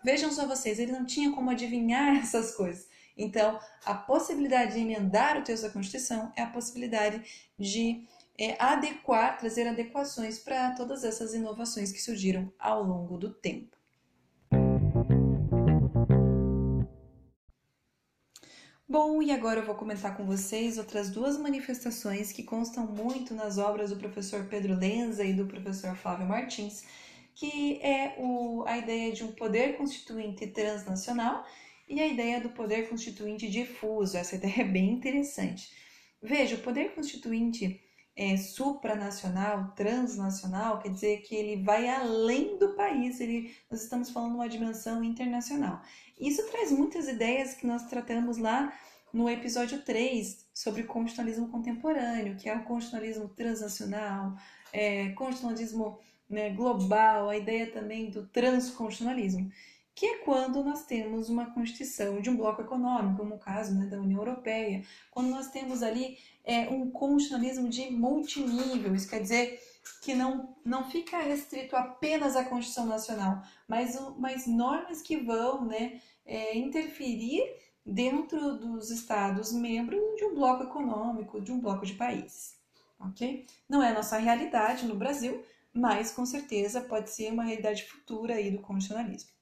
Vejam 0.03 0.31
só 0.31 0.47
vocês, 0.47 0.77
ele 0.77 0.91
não 0.91 1.03
tinha 1.03 1.31
como 1.31 1.49
adivinhar 1.49 2.15
essas 2.21 2.55
coisas. 2.55 2.87
Então, 3.17 3.59
a 3.85 3.93
possibilidade 3.93 4.73
de 4.73 4.79
emendar 4.79 5.37
o 5.37 5.43
texto 5.43 5.63
da 5.63 5.69
Constituição 5.69 6.31
é 6.35 6.43
a 6.43 6.47
possibilidade 6.47 7.21
de 7.57 8.07
é, 8.41 8.55
adequar, 8.57 9.37
trazer 9.37 9.67
adequações 9.67 10.39
para 10.39 10.71
todas 10.71 11.03
essas 11.03 11.35
inovações 11.35 11.91
que 11.91 12.01
surgiram 12.01 12.51
ao 12.57 12.81
longo 12.81 13.15
do 13.15 13.31
tempo. 13.31 13.77
Bom, 18.89 19.21
e 19.21 19.31
agora 19.31 19.59
eu 19.59 19.65
vou 19.65 19.75
comentar 19.75 20.17
com 20.17 20.25
vocês 20.25 20.79
outras 20.79 21.11
duas 21.11 21.37
manifestações 21.37 22.31
que 22.31 22.41
constam 22.41 22.87
muito 22.87 23.35
nas 23.35 23.59
obras 23.59 23.91
do 23.91 23.95
professor 23.95 24.47
Pedro 24.47 24.75
Lenza 24.75 25.23
e 25.23 25.33
do 25.33 25.45
professor 25.45 25.95
Flávio 25.95 26.27
Martins, 26.27 26.83
que 27.35 27.79
é 27.81 28.15
o, 28.17 28.63
a 28.65 28.75
ideia 28.79 29.13
de 29.13 29.23
um 29.23 29.31
poder 29.33 29.77
constituinte 29.77 30.47
transnacional 30.47 31.45
e 31.87 32.01
a 32.01 32.07
ideia 32.07 32.41
do 32.41 32.49
poder 32.49 32.89
constituinte 32.89 33.47
difuso. 33.47 34.17
Essa 34.17 34.35
ideia 34.35 34.61
é 34.61 34.65
bem 34.65 34.91
interessante. 34.91 35.71
Veja, 36.21 36.55
o 36.55 36.61
poder 36.61 36.93
constituinte 36.95 37.79
é, 38.15 38.35
supranacional, 38.37 39.71
transnacional, 39.75 40.79
quer 40.79 40.89
dizer 40.89 41.21
que 41.21 41.35
ele 41.35 41.63
vai 41.63 41.87
além 41.87 42.57
do 42.57 42.69
país, 42.75 43.19
ele, 43.19 43.55
nós 43.69 43.81
estamos 43.83 44.09
falando 44.09 44.35
uma 44.35 44.49
dimensão 44.49 45.03
internacional. 45.03 45.81
Isso 46.19 46.45
traz 46.51 46.71
muitas 46.71 47.07
ideias 47.07 47.53
que 47.53 47.65
nós 47.65 47.83
tratamos 47.83 48.37
lá 48.37 48.73
no 49.13 49.29
episódio 49.29 49.81
3 49.81 50.49
sobre 50.53 50.83
constitucionalismo 50.83 51.49
contemporâneo, 51.49 52.37
que 52.37 52.49
é 52.49 52.55
o 52.55 52.63
constitucionalismo 52.63 53.29
transnacional, 53.29 54.35
é, 54.71 55.09
constitucionalismo 55.09 55.99
né, 56.29 56.49
global, 56.51 57.29
a 57.29 57.37
ideia 57.37 57.67
também 57.71 58.09
do 58.09 58.25
transconstitucionalismo, 58.27 59.51
que 60.01 60.07
é 60.07 60.17
quando 60.17 60.63
nós 60.63 60.83
temos 60.83 61.29
uma 61.29 61.53
constituição 61.53 62.19
de 62.21 62.27
um 62.27 62.35
bloco 62.35 62.59
econômico, 62.59 63.17
como 63.17 63.35
o 63.35 63.37
caso 63.37 63.75
né, 63.75 63.85
da 63.85 63.99
União 63.99 64.19
Europeia, 64.19 64.83
quando 65.11 65.29
nós 65.29 65.49
temos 65.49 65.83
ali 65.83 66.17
é, 66.43 66.67
um 66.69 66.89
constitucionalismo 66.89 67.69
de 67.69 67.91
multinível, 67.91 68.95
isso 68.95 69.07
quer 69.07 69.21
dizer 69.21 69.61
que 70.01 70.15
não, 70.15 70.57
não 70.65 70.89
fica 70.89 71.19
restrito 71.19 71.75
apenas 71.75 72.35
à 72.35 72.43
Constituição 72.43 72.87
Nacional, 72.87 73.43
mas, 73.67 73.95
mas 74.17 74.47
normas 74.47 75.03
que 75.03 75.17
vão 75.17 75.65
né, 75.65 76.01
é, 76.25 76.57
interferir 76.57 77.43
dentro 77.85 78.57
dos 78.57 78.89
Estados 78.89 79.53
membros 79.53 80.01
de 80.15 80.25
um 80.25 80.33
bloco 80.33 80.63
econômico, 80.63 81.39
de 81.39 81.51
um 81.51 81.59
bloco 81.59 81.85
de 81.85 81.93
países. 81.93 82.55
Ok? 82.99 83.45
Não 83.69 83.83
é 83.83 83.89
a 83.89 83.93
nossa 83.93 84.17
realidade 84.17 84.87
no 84.87 84.95
Brasil, 84.95 85.43
mas 85.71 86.11
com 86.11 86.25
certeza 86.25 86.81
pode 86.81 87.11
ser 87.11 87.31
uma 87.31 87.43
realidade 87.43 87.83
futura 87.83 88.33
aí 88.33 88.49
do 88.49 88.63
constitucionalismo. 88.63 89.40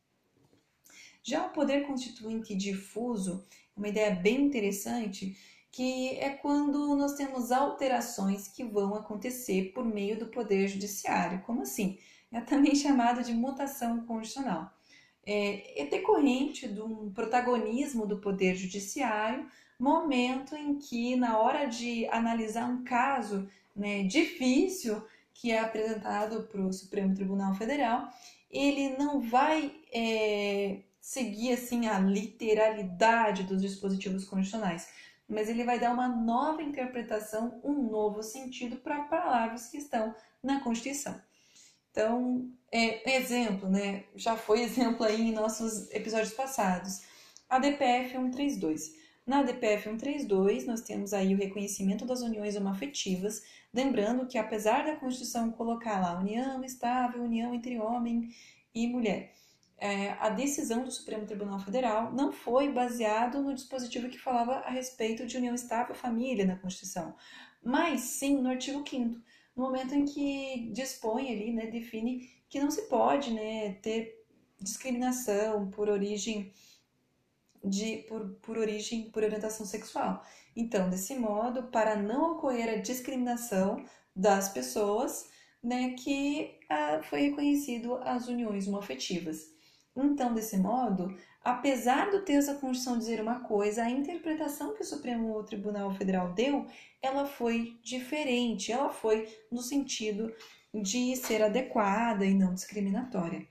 Já 1.23 1.45
o 1.45 1.49
poder 1.49 1.85
constituinte 1.85 2.55
difuso, 2.55 3.45
uma 3.75 3.87
ideia 3.87 4.11
bem 4.11 4.41
interessante, 4.41 5.37
que 5.71 6.17
é 6.17 6.29
quando 6.29 6.95
nós 6.95 7.13
temos 7.13 7.51
alterações 7.51 8.47
que 8.47 8.63
vão 8.63 8.95
acontecer 8.95 9.71
por 9.73 9.85
meio 9.85 10.17
do 10.17 10.27
poder 10.27 10.67
judiciário. 10.67 11.41
Como 11.41 11.61
assim? 11.61 11.97
É 12.31 12.41
também 12.41 12.73
chamado 12.75 13.23
de 13.23 13.33
mutação 13.33 14.05
constitucional 14.05 14.73
é, 15.29 15.83
é 15.83 15.85
decorrente 15.85 16.67
de 16.67 16.81
um 16.81 17.11
protagonismo 17.11 18.07
do 18.07 18.17
Poder 18.17 18.55
Judiciário, 18.55 19.45
momento 19.79 20.55
em 20.55 20.79
que, 20.79 21.15
na 21.15 21.37
hora 21.37 21.65
de 21.65 22.07
analisar 22.07 22.67
um 22.67 22.83
caso 22.83 23.47
né, 23.75 24.03
difícil 24.03 25.01
que 25.33 25.51
é 25.51 25.59
apresentado 25.59 26.43
para 26.43 26.61
o 26.61 26.73
Supremo 26.73 27.13
Tribunal 27.13 27.53
Federal, 27.53 28.09
ele 28.49 28.97
não 28.97 29.21
vai 29.21 29.71
é, 29.93 30.79
seguir 31.09 31.53
assim 31.53 31.87
a 31.87 31.97
literalidade 31.97 33.41
dos 33.41 33.59
dispositivos 33.59 34.25
constitucionais, 34.25 34.87
mas 35.27 35.49
ele 35.49 35.63
vai 35.63 35.79
dar 35.79 35.91
uma 35.91 36.07
nova 36.07 36.61
interpretação, 36.61 37.59
um 37.63 37.89
novo 37.89 38.21
sentido 38.21 38.77
para 38.77 39.05
palavras 39.05 39.69
que 39.69 39.77
estão 39.77 40.13
na 40.43 40.59
Constituição. 40.59 41.19
Então, 41.89 42.47
é, 42.71 43.15
exemplo, 43.15 43.67
né? 43.67 44.03
Já 44.15 44.37
foi 44.37 44.61
exemplo 44.61 45.03
aí 45.03 45.19
em 45.19 45.31
nossos 45.31 45.89
episódios 45.89 46.33
passados. 46.33 47.01
A 47.49 47.57
DPF 47.57 48.11
132. 48.11 48.93
Na 49.25 49.41
DPF 49.41 49.85
132, 49.85 50.67
nós 50.67 50.81
temos 50.81 51.11
aí 51.11 51.33
o 51.33 51.37
reconhecimento 51.39 52.05
das 52.05 52.21
uniões 52.21 52.55
homoafetivas, 52.55 53.41
lembrando 53.73 54.27
que 54.27 54.37
apesar 54.37 54.85
da 54.85 54.95
Constituição 54.95 55.51
colocar 55.51 55.99
lá 55.99 56.19
união 56.19 56.63
estável, 56.63 57.23
união 57.23 57.51
entre 57.55 57.79
homem 57.79 58.29
e 58.75 58.87
mulher, 58.87 59.38
é, 59.79 60.11
a 60.19 60.29
decisão 60.29 60.83
do 60.83 60.91
Supremo 60.91 61.25
Tribunal 61.25 61.59
Federal 61.59 62.11
não 62.11 62.31
foi 62.31 62.71
baseado 62.71 63.41
no 63.41 63.53
dispositivo 63.53 64.09
que 64.09 64.19
falava 64.19 64.55
a 64.59 64.69
respeito 64.69 65.25
de 65.25 65.37
união 65.37 65.55
estável 65.55 65.95
família 65.95 66.45
na 66.45 66.57
Constituição, 66.57 67.15
mas 67.63 68.01
sim 68.01 68.41
no 68.41 68.49
artigo 68.49 68.83
5 68.87 69.19
no 69.55 69.65
momento 69.65 69.93
em 69.93 70.05
que 70.05 70.71
dispõe 70.71 71.29
ali, 71.33 71.51
né, 71.51 71.67
define 71.67 72.29
que 72.47 72.61
não 72.61 72.71
se 72.71 72.83
pode, 72.83 73.31
né, 73.33 73.73
ter 73.81 74.25
discriminação 74.59 75.69
por 75.69 75.89
origem 75.89 76.53
de 77.61 77.97
por, 78.07 78.29
por 78.41 78.57
origem 78.57 79.11
por 79.11 79.21
orientação 79.21 79.65
sexual. 79.65 80.23
Então, 80.55 80.89
desse 80.89 81.13
modo, 81.15 81.63
para 81.63 81.97
não 81.97 82.33
ocorrer 82.33 82.69
a 82.69 82.81
discriminação 82.81 83.83
das 84.15 84.47
pessoas, 84.49 85.29
né, 85.61 85.91
que 85.91 86.57
ah, 86.69 87.01
foi 87.03 87.21
reconhecido 87.23 87.95
as 87.95 88.29
uniões 88.29 88.65
homoafetivas. 88.65 89.58
Então, 89.95 90.33
desse 90.33 90.57
modo, 90.57 91.15
apesar 91.43 92.09
do 92.09 92.21
texto 92.21 92.53
da 92.53 92.59
Constituição 92.59 92.97
dizer 92.97 93.21
uma 93.21 93.41
coisa, 93.41 93.83
a 93.83 93.89
interpretação 93.89 94.73
que 94.73 94.81
o 94.81 94.85
Supremo 94.85 95.43
Tribunal 95.43 95.93
Federal 95.93 96.33
deu, 96.33 96.65
ela 97.01 97.25
foi 97.25 97.77
diferente, 97.83 98.71
ela 98.71 98.89
foi 98.89 99.27
no 99.51 99.61
sentido 99.61 100.33
de 100.73 101.15
ser 101.15 101.41
adequada 101.41 102.25
e 102.25 102.33
não 102.33 102.53
discriminatória. 102.53 103.47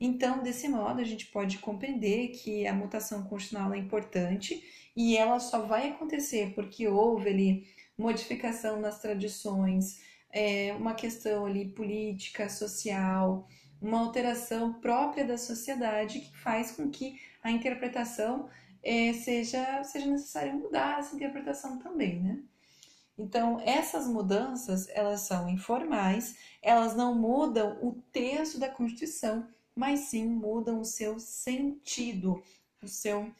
Então, 0.00 0.42
desse 0.42 0.68
modo, 0.68 1.00
a 1.00 1.04
gente 1.04 1.26
pode 1.26 1.58
compreender 1.58 2.28
que 2.30 2.66
a 2.66 2.74
mutação 2.74 3.22
constitucional 3.22 3.72
é 3.72 3.78
importante 3.78 4.60
e 4.96 5.16
ela 5.16 5.38
só 5.38 5.60
vai 5.62 5.90
acontecer 5.90 6.52
porque 6.54 6.88
houve 6.88 7.28
ali 7.28 7.66
modificação 7.96 8.80
nas 8.80 9.00
tradições, 9.00 10.00
é, 10.32 10.74
uma 10.74 10.94
questão 10.94 11.46
ali 11.46 11.68
política, 11.68 12.48
social, 12.48 13.46
uma 13.82 13.98
alteração 13.98 14.72
própria 14.74 15.26
da 15.26 15.36
sociedade 15.36 16.20
que 16.20 16.38
faz 16.38 16.70
com 16.70 16.88
que 16.88 17.20
a 17.42 17.50
interpretação 17.50 18.48
é, 18.82 19.12
seja, 19.12 19.82
seja 19.84 20.06
necessário 20.06 20.54
mudar 20.54 21.00
essa 21.00 21.14
interpretação 21.14 21.78
também, 21.78 22.20
né? 22.20 22.38
Então, 23.18 23.60
essas 23.60 24.06
mudanças, 24.06 24.88
elas 24.88 25.20
são 25.20 25.48
informais, 25.48 26.36
elas 26.62 26.96
não 26.96 27.14
mudam 27.14 27.78
o 27.82 27.92
texto 28.10 28.58
da 28.58 28.68
Constituição, 28.68 29.46
mas 29.74 30.00
sim 30.00 30.26
mudam 30.26 30.80
o 30.80 30.84
seu 30.84 31.20
sentido, 31.20 32.42
o 32.82 32.88
seu, 32.88 33.30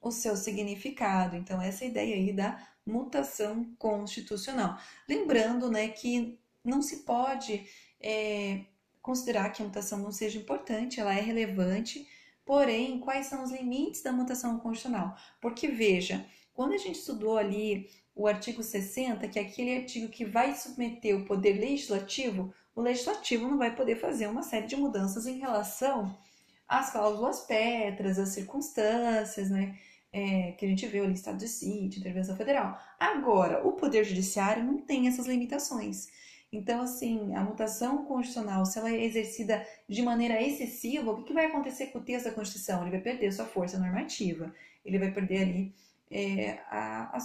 o 0.00 0.12
seu 0.12 0.36
significado. 0.36 1.34
Então, 1.34 1.60
essa 1.60 1.84
ideia 1.84 2.14
aí 2.14 2.32
da 2.32 2.64
mutação 2.86 3.64
constitucional. 3.78 4.78
Lembrando, 5.08 5.70
né, 5.70 5.88
que 5.88 6.38
não 6.64 6.80
se 6.80 6.98
pode 6.98 7.66
é, 8.00 8.64
considerar 9.06 9.50
que 9.50 9.62
a 9.62 9.64
mutação 9.64 10.00
não 10.00 10.10
seja 10.10 10.36
importante, 10.36 10.98
ela 10.98 11.14
é 11.14 11.20
relevante, 11.20 12.08
porém, 12.44 12.98
quais 12.98 13.26
são 13.26 13.44
os 13.44 13.52
limites 13.52 14.02
da 14.02 14.10
mutação 14.12 14.58
constitucional? 14.58 15.16
Porque, 15.40 15.68
veja, 15.68 16.26
quando 16.52 16.72
a 16.72 16.76
gente 16.76 16.98
estudou 16.98 17.38
ali 17.38 17.88
o 18.16 18.26
artigo 18.26 18.64
60, 18.64 19.28
que 19.28 19.38
é 19.38 19.42
aquele 19.42 19.76
artigo 19.76 20.08
que 20.08 20.24
vai 20.24 20.56
submeter 20.56 21.16
o 21.16 21.24
poder 21.24 21.52
legislativo, 21.52 22.52
o 22.74 22.82
legislativo 22.82 23.46
não 23.46 23.56
vai 23.56 23.76
poder 23.76 23.94
fazer 23.94 24.26
uma 24.26 24.42
série 24.42 24.66
de 24.66 24.74
mudanças 24.74 25.24
em 25.24 25.38
relação 25.38 26.18
às 26.66 26.90
cláusulas 26.90 27.40
pétreas, 27.42 28.18
às 28.18 28.30
circunstâncias, 28.30 29.50
né? 29.50 29.78
É, 30.12 30.52
que 30.52 30.64
a 30.64 30.68
gente 30.68 30.86
vê 30.86 30.98
ali, 30.98 31.12
estado 31.12 31.36
de 31.36 31.46
sítio, 31.46 32.00
intervenção 32.00 32.34
federal. 32.34 32.76
Agora, 32.98 33.64
o 33.66 33.72
Poder 33.72 34.02
Judiciário 34.02 34.64
não 34.64 34.78
tem 34.78 35.06
essas 35.06 35.26
limitações. 35.26 36.08
Então, 36.52 36.80
assim, 36.80 37.34
a 37.34 37.40
mutação 37.40 38.04
constitucional, 38.04 38.64
se 38.64 38.78
ela 38.78 38.90
é 38.90 39.04
exercida 39.04 39.66
de 39.88 40.02
maneira 40.02 40.40
excessiva, 40.40 41.10
o 41.10 41.16
que, 41.16 41.24
que 41.24 41.32
vai 41.34 41.46
acontecer 41.46 41.88
com 41.88 41.98
o 41.98 42.02
texto 42.02 42.26
da 42.26 42.32
Constituição? 42.32 42.82
Ele 42.82 42.92
vai 42.92 43.00
perder 43.00 43.32
sua 43.32 43.44
força 43.44 43.78
normativa, 43.78 44.54
ele 44.84 44.98
vai 44.98 45.10
perder 45.10 45.42
ali 45.42 45.74
é, 46.10 46.58
a, 46.70 47.18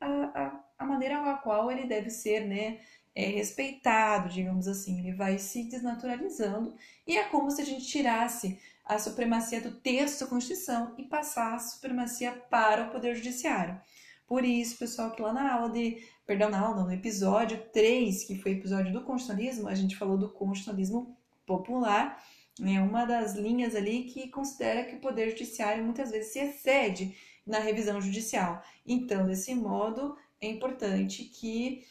a, 0.00 0.06
a, 0.06 0.60
a 0.78 0.84
maneira 0.84 1.20
a 1.30 1.36
qual 1.36 1.70
ele 1.70 1.86
deve 1.86 2.10
ser 2.10 2.46
né, 2.46 2.80
é, 3.14 3.26
respeitado, 3.26 4.28
digamos 4.28 4.66
assim. 4.68 4.98
Ele 4.98 5.12
vai 5.12 5.38
se 5.38 5.64
desnaturalizando 5.64 6.74
e 7.06 7.16
é 7.16 7.24
como 7.24 7.50
se 7.50 7.62
a 7.62 7.64
gente 7.64 7.86
tirasse 7.86 8.58
a 8.84 8.98
supremacia 8.98 9.60
do 9.60 9.72
texto 9.72 10.20
da 10.20 10.26
Constituição 10.26 10.94
e 10.98 11.04
passasse 11.04 11.66
a 11.66 11.70
supremacia 11.70 12.32
para 12.50 12.84
o 12.84 12.90
Poder 12.90 13.14
Judiciário. 13.14 13.80
Por 14.26 14.44
isso, 14.44 14.78
pessoal, 14.78 15.12
que 15.12 15.22
lá 15.22 15.32
na 15.32 15.54
aula 15.54 15.70
de. 15.70 16.02
Perdão, 16.26 16.50
na 16.50 16.60
aula, 16.60 16.84
no 16.84 16.92
episódio 16.92 17.62
3, 17.72 18.24
que 18.24 18.36
foi 18.36 18.54
o 18.54 18.56
episódio 18.56 18.92
do 18.92 19.04
constitucionalismo, 19.04 19.68
a 19.68 19.74
gente 19.74 19.96
falou 19.96 20.18
do 20.18 20.28
constitucionalismo 20.28 21.16
popular, 21.46 22.20
né, 22.58 22.80
uma 22.80 23.04
das 23.04 23.36
linhas 23.36 23.76
ali 23.76 24.04
que 24.04 24.28
considera 24.28 24.84
que 24.84 24.96
o 24.96 25.00
Poder 25.00 25.30
Judiciário 25.30 25.84
muitas 25.84 26.10
vezes 26.10 26.32
se 26.32 26.40
excede 26.40 27.16
na 27.46 27.60
revisão 27.60 28.00
judicial. 28.00 28.60
Então, 28.84 29.26
desse 29.26 29.54
modo, 29.54 30.16
é 30.40 30.48
importante 30.48 31.24
que 31.24 31.86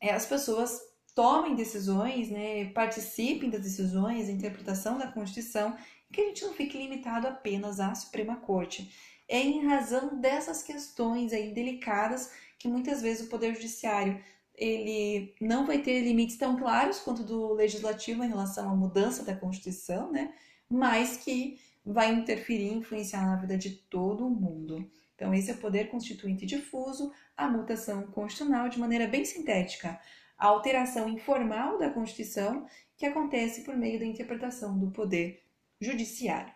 é, 0.00 0.12
as 0.12 0.26
pessoas 0.26 0.78
tomem 1.14 1.54
decisões, 1.54 2.30
né, 2.30 2.66
participem 2.66 3.48
das 3.50 3.62
decisões, 3.62 4.26
da 4.26 4.32
interpretação 4.32 4.98
da 4.98 5.10
Constituição, 5.10 5.76
e 6.10 6.14
que 6.14 6.20
a 6.20 6.24
gente 6.26 6.44
não 6.44 6.52
fique 6.52 6.76
limitado 6.76 7.26
apenas 7.26 7.80
à 7.80 7.94
Suprema 7.94 8.36
Corte. 8.36 8.92
É 9.30 9.40
em 9.40 9.64
razão 9.64 10.20
dessas 10.20 10.60
questões 10.60 11.32
aí 11.32 11.54
delicadas 11.54 12.32
que 12.58 12.66
muitas 12.66 13.00
vezes 13.00 13.24
o 13.24 13.30
Poder 13.30 13.54
Judiciário 13.54 14.20
ele 14.56 15.32
não 15.40 15.64
vai 15.64 15.78
ter 15.78 16.02
limites 16.02 16.36
tão 16.36 16.58
claros 16.58 16.98
quanto 16.98 17.22
do 17.22 17.54
legislativo 17.54 18.24
em 18.24 18.28
relação 18.28 18.68
à 18.68 18.74
mudança 18.74 19.24
da 19.24 19.36
Constituição, 19.36 20.10
né? 20.10 20.34
Mas 20.68 21.18
que 21.18 21.60
vai 21.86 22.12
interferir 22.12 22.72
e 22.72 22.74
influenciar 22.74 23.24
na 23.24 23.36
vida 23.36 23.56
de 23.56 23.70
todo 23.70 24.28
mundo. 24.28 24.90
Então, 25.14 25.32
esse 25.32 25.50
é 25.50 25.54
o 25.54 25.58
poder 25.58 25.90
constituinte 25.90 26.44
difuso, 26.44 27.12
a 27.36 27.48
mutação 27.48 28.02
constitucional 28.08 28.68
de 28.68 28.80
maneira 28.80 29.06
bem 29.06 29.24
sintética, 29.24 30.00
a 30.36 30.48
alteração 30.48 31.08
informal 31.08 31.78
da 31.78 31.88
Constituição 31.88 32.66
que 32.96 33.06
acontece 33.06 33.62
por 33.62 33.76
meio 33.76 34.00
da 34.00 34.04
interpretação 34.04 34.76
do 34.76 34.90
poder 34.90 35.40
judiciário. 35.80 36.52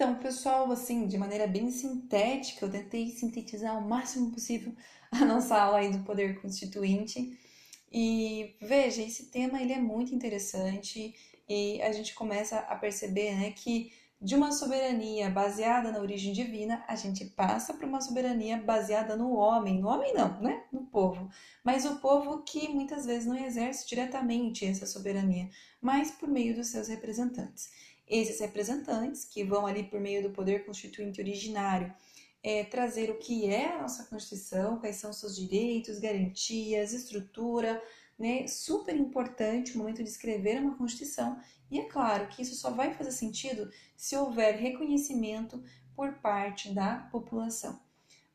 Então, 0.00 0.14
pessoal, 0.14 0.72
assim, 0.72 1.06
de 1.06 1.18
maneira 1.18 1.46
bem 1.46 1.70
sintética, 1.70 2.64
eu 2.64 2.70
tentei 2.70 3.10
sintetizar 3.10 3.78
o 3.78 3.86
máximo 3.86 4.30
possível 4.30 4.72
a 5.12 5.26
nossa 5.26 5.54
aula 5.60 5.76
aí 5.76 5.92
do 5.92 6.02
poder 6.04 6.40
constituinte. 6.40 7.38
E 7.92 8.56
veja, 8.62 9.02
esse 9.02 9.26
tema 9.26 9.60
ele 9.60 9.74
é 9.74 9.78
muito 9.78 10.14
interessante 10.14 11.14
e 11.46 11.82
a 11.82 11.92
gente 11.92 12.14
começa 12.14 12.60
a 12.60 12.76
perceber, 12.76 13.34
né, 13.34 13.50
que 13.50 13.92
de 14.22 14.34
uma 14.34 14.52
soberania 14.52 15.30
baseada 15.30 15.90
na 15.90 15.98
origem 15.98 16.32
divina, 16.32 16.84
a 16.86 16.94
gente 16.94 17.24
passa 17.24 17.72
para 17.72 17.86
uma 17.86 18.02
soberania 18.02 18.58
baseada 18.58 19.16
no 19.16 19.32
homem. 19.32 19.80
No 19.80 19.88
homem 19.88 20.12
não, 20.12 20.40
né? 20.42 20.64
No 20.70 20.84
povo. 20.84 21.30
Mas 21.64 21.86
o 21.86 21.96
povo 22.00 22.42
que 22.42 22.68
muitas 22.68 23.06
vezes 23.06 23.26
não 23.26 23.36
exerce 23.36 23.88
diretamente 23.88 24.66
essa 24.66 24.86
soberania, 24.86 25.48
mas 25.80 26.10
por 26.10 26.28
meio 26.28 26.54
dos 26.54 26.68
seus 26.68 26.88
representantes. 26.88 27.70
Esses 28.10 28.40
representantes, 28.40 29.24
que 29.24 29.44
vão 29.44 29.66
ali 29.66 29.84
por 29.84 30.00
meio 30.00 30.20
do 30.20 30.30
poder 30.30 30.66
constituinte 30.66 31.20
originário, 31.20 31.94
é, 32.42 32.64
trazer 32.64 33.08
o 33.08 33.18
que 33.18 33.46
é 33.46 33.72
a 33.72 33.82
nossa 33.82 34.04
Constituição, 34.04 34.78
quais 34.78 34.96
são 34.96 35.12
seus 35.12 35.36
direitos, 35.36 36.00
garantias, 36.00 36.92
estrutura, 36.92 37.80
né? 38.18 38.48
Super 38.48 38.96
importante 38.96 39.74
o 39.74 39.78
momento 39.78 40.02
de 40.02 40.08
escrever 40.08 40.60
uma 40.60 40.76
Constituição. 40.76 41.38
E 41.70 41.78
é 41.78 41.84
claro 41.84 42.26
que 42.26 42.42
isso 42.42 42.56
só 42.56 42.70
vai 42.70 42.92
fazer 42.94 43.12
sentido 43.12 43.70
se 43.96 44.16
houver 44.16 44.56
reconhecimento 44.56 45.62
por 45.94 46.14
parte 46.14 46.74
da 46.74 46.96
população. 47.12 47.78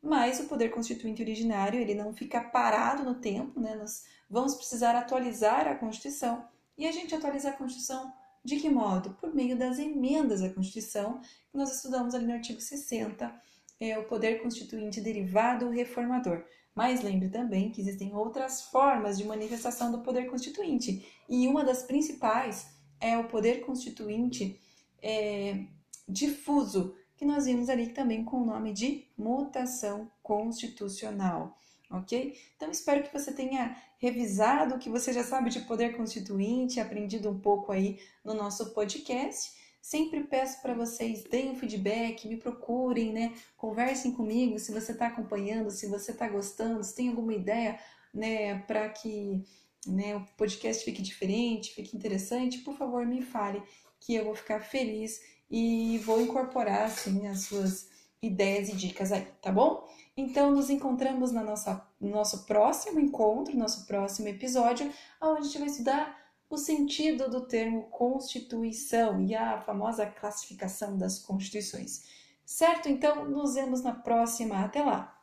Mas 0.02 0.40
o 0.40 0.46
poder 0.46 0.70
constituinte 0.70 1.22
originário 1.22 1.80
ele 1.82 1.96
não 1.96 2.14
fica 2.14 2.40
parado 2.40 3.04
no 3.04 3.16
tempo, 3.16 3.60
né? 3.60 3.76
Nós 3.76 4.06
vamos 4.30 4.56
precisar 4.56 4.96
atualizar 4.96 5.68
a 5.68 5.76
Constituição 5.76 6.48
e 6.78 6.88
a 6.88 6.92
gente 6.92 7.14
atualiza 7.14 7.50
a 7.50 7.54
Constituição 7.54 8.14
de 8.46 8.58
que 8.58 8.70
modo? 8.70 9.10
Por 9.16 9.34
meio 9.34 9.58
das 9.58 9.80
emendas 9.80 10.44
à 10.44 10.50
Constituição, 10.50 11.20
que 11.50 11.58
nós 11.58 11.76
estudamos 11.76 12.14
ali 12.14 12.28
no 12.28 12.34
artigo 12.34 12.62
60, 12.62 13.34
é 13.80 13.98
o 13.98 14.06
poder 14.06 14.42
constituinte 14.44 15.02
derivado 15.02 15.70
reformador. 15.72 16.46
Mas 16.76 17.02
lembre 17.02 17.30
também 17.30 17.72
que 17.72 17.82
existem 17.82 18.14
outras 18.14 18.62
formas 18.62 19.18
de 19.18 19.24
manifestação 19.24 19.92
do 19.92 20.04
poder 20.04 20.30
constituinte, 20.30 21.04
e 21.28 21.48
uma 21.48 21.64
das 21.64 21.82
principais 21.82 22.68
é 23.02 23.18
o 23.18 23.28
poder 23.28 23.66
constituinte 23.66 24.62
é, 25.02 25.66
difuso, 26.08 26.96
que 27.18 27.26
nós 27.26 27.46
vimos 27.46 27.68
ali 27.68 27.94
também 27.94 28.24
com 28.24 28.38
o 28.38 28.46
nome 28.46 28.74
de 28.74 29.08
mutação 29.18 30.12
constitucional 30.22 31.58
ok? 31.90 32.38
Então 32.56 32.70
espero 32.72 33.04
que 33.04 33.14
você 33.14 33.32
tenha 33.32 33.76
revisado 33.98 34.76
o 34.76 34.80
que 34.80 34.90
você 34.90 35.14
já 35.14 35.24
sabe 35.24 35.50
de 35.50 35.62
poder 35.62 35.96
constituinte, 35.96 36.80
aprendido 36.80 37.30
um 37.30 37.40
pouco 37.40 37.72
aí 37.72 38.00
no 38.24 38.34
nosso 38.34 38.74
podcast. 38.74 39.54
Sempre 39.82 40.24
peço 40.24 40.62
para 40.62 40.74
vocês 40.74 41.24
deem 41.24 41.52
um 41.52 41.56
feedback, 41.56 42.28
me 42.28 42.38
procurem, 42.38 43.14
né? 43.14 43.34
Conversem 43.56 44.12
comigo 44.12 44.58
se 44.58 44.72
você 44.72 44.92
está 44.92 45.08
acompanhando, 45.08 45.70
se 45.70 45.88
você 45.88 46.12
está 46.12 46.28
gostando, 46.28 46.84
se 46.84 46.96
tem 46.96 47.10
alguma 47.10 47.34
ideia, 47.34 47.80
né, 48.14 48.60
para 48.60 48.90
que 48.90 49.44
né, 49.86 50.16
o 50.16 50.26
podcast 50.38 50.84
fique 50.84 51.02
diferente, 51.02 51.74
fique 51.76 51.96
interessante, 51.96 52.60
por 52.60 52.76
favor 52.76 53.06
me 53.06 53.22
fale 53.22 53.62
que 54.00 54.16
eu 54.16 54.26
vou 54.26 54.36
ficar 54.36 54.60
feliz 54.62 55.22
e 55.50 56.00
vou 56.00 56.22
incorporar 56.22 56.84
assim 56.84 57.28
as 57.28 57.42
suas 57.42 57.90
ideias 58.28 58.70
e 58.70 58.76
dicas 58.76 59.12
aí, 59.12 59.26
tá 59.42 59.52
bom? 59.52 59.88
Então, 60.18 60.52
nos 60.52 60.70
encontramos 60.70 61.32
na 61.32 61.44
nossa, 61.44 61.86
no 62.00 62.10
nosso 62.10 62.46
próximo 62.46 63.00
encontro, 63.00 63.58
nosso 63.58 63.86
próximo 63.86 64.28
episódio, 64.28 64.92
onde 65.22 65.40
a 65.40 65.44
gente 65.44 65.60
vai 65.60 65.68
estudar 65.68 66.26
o 66.50 66.58
sentido 66.58 67.30
do 67.30 67.42
termo 67.48 67.84
Constituição 67.84 69.22
e 69.22 69.36
a 69.36 69.60
famosa 69.62 70.06
classificação 70.06 70.98
das 70.98 71.20
constituições. 71.20 72.04
Certo? 72.46 72.88
Então, 72.88 73.26
nos 73.26 73.56
vemos 73.56 73.82
na 73.82 73.94
próxima. 73.94 74.64
Até 74.64 74.84
lá! 74.84 75.15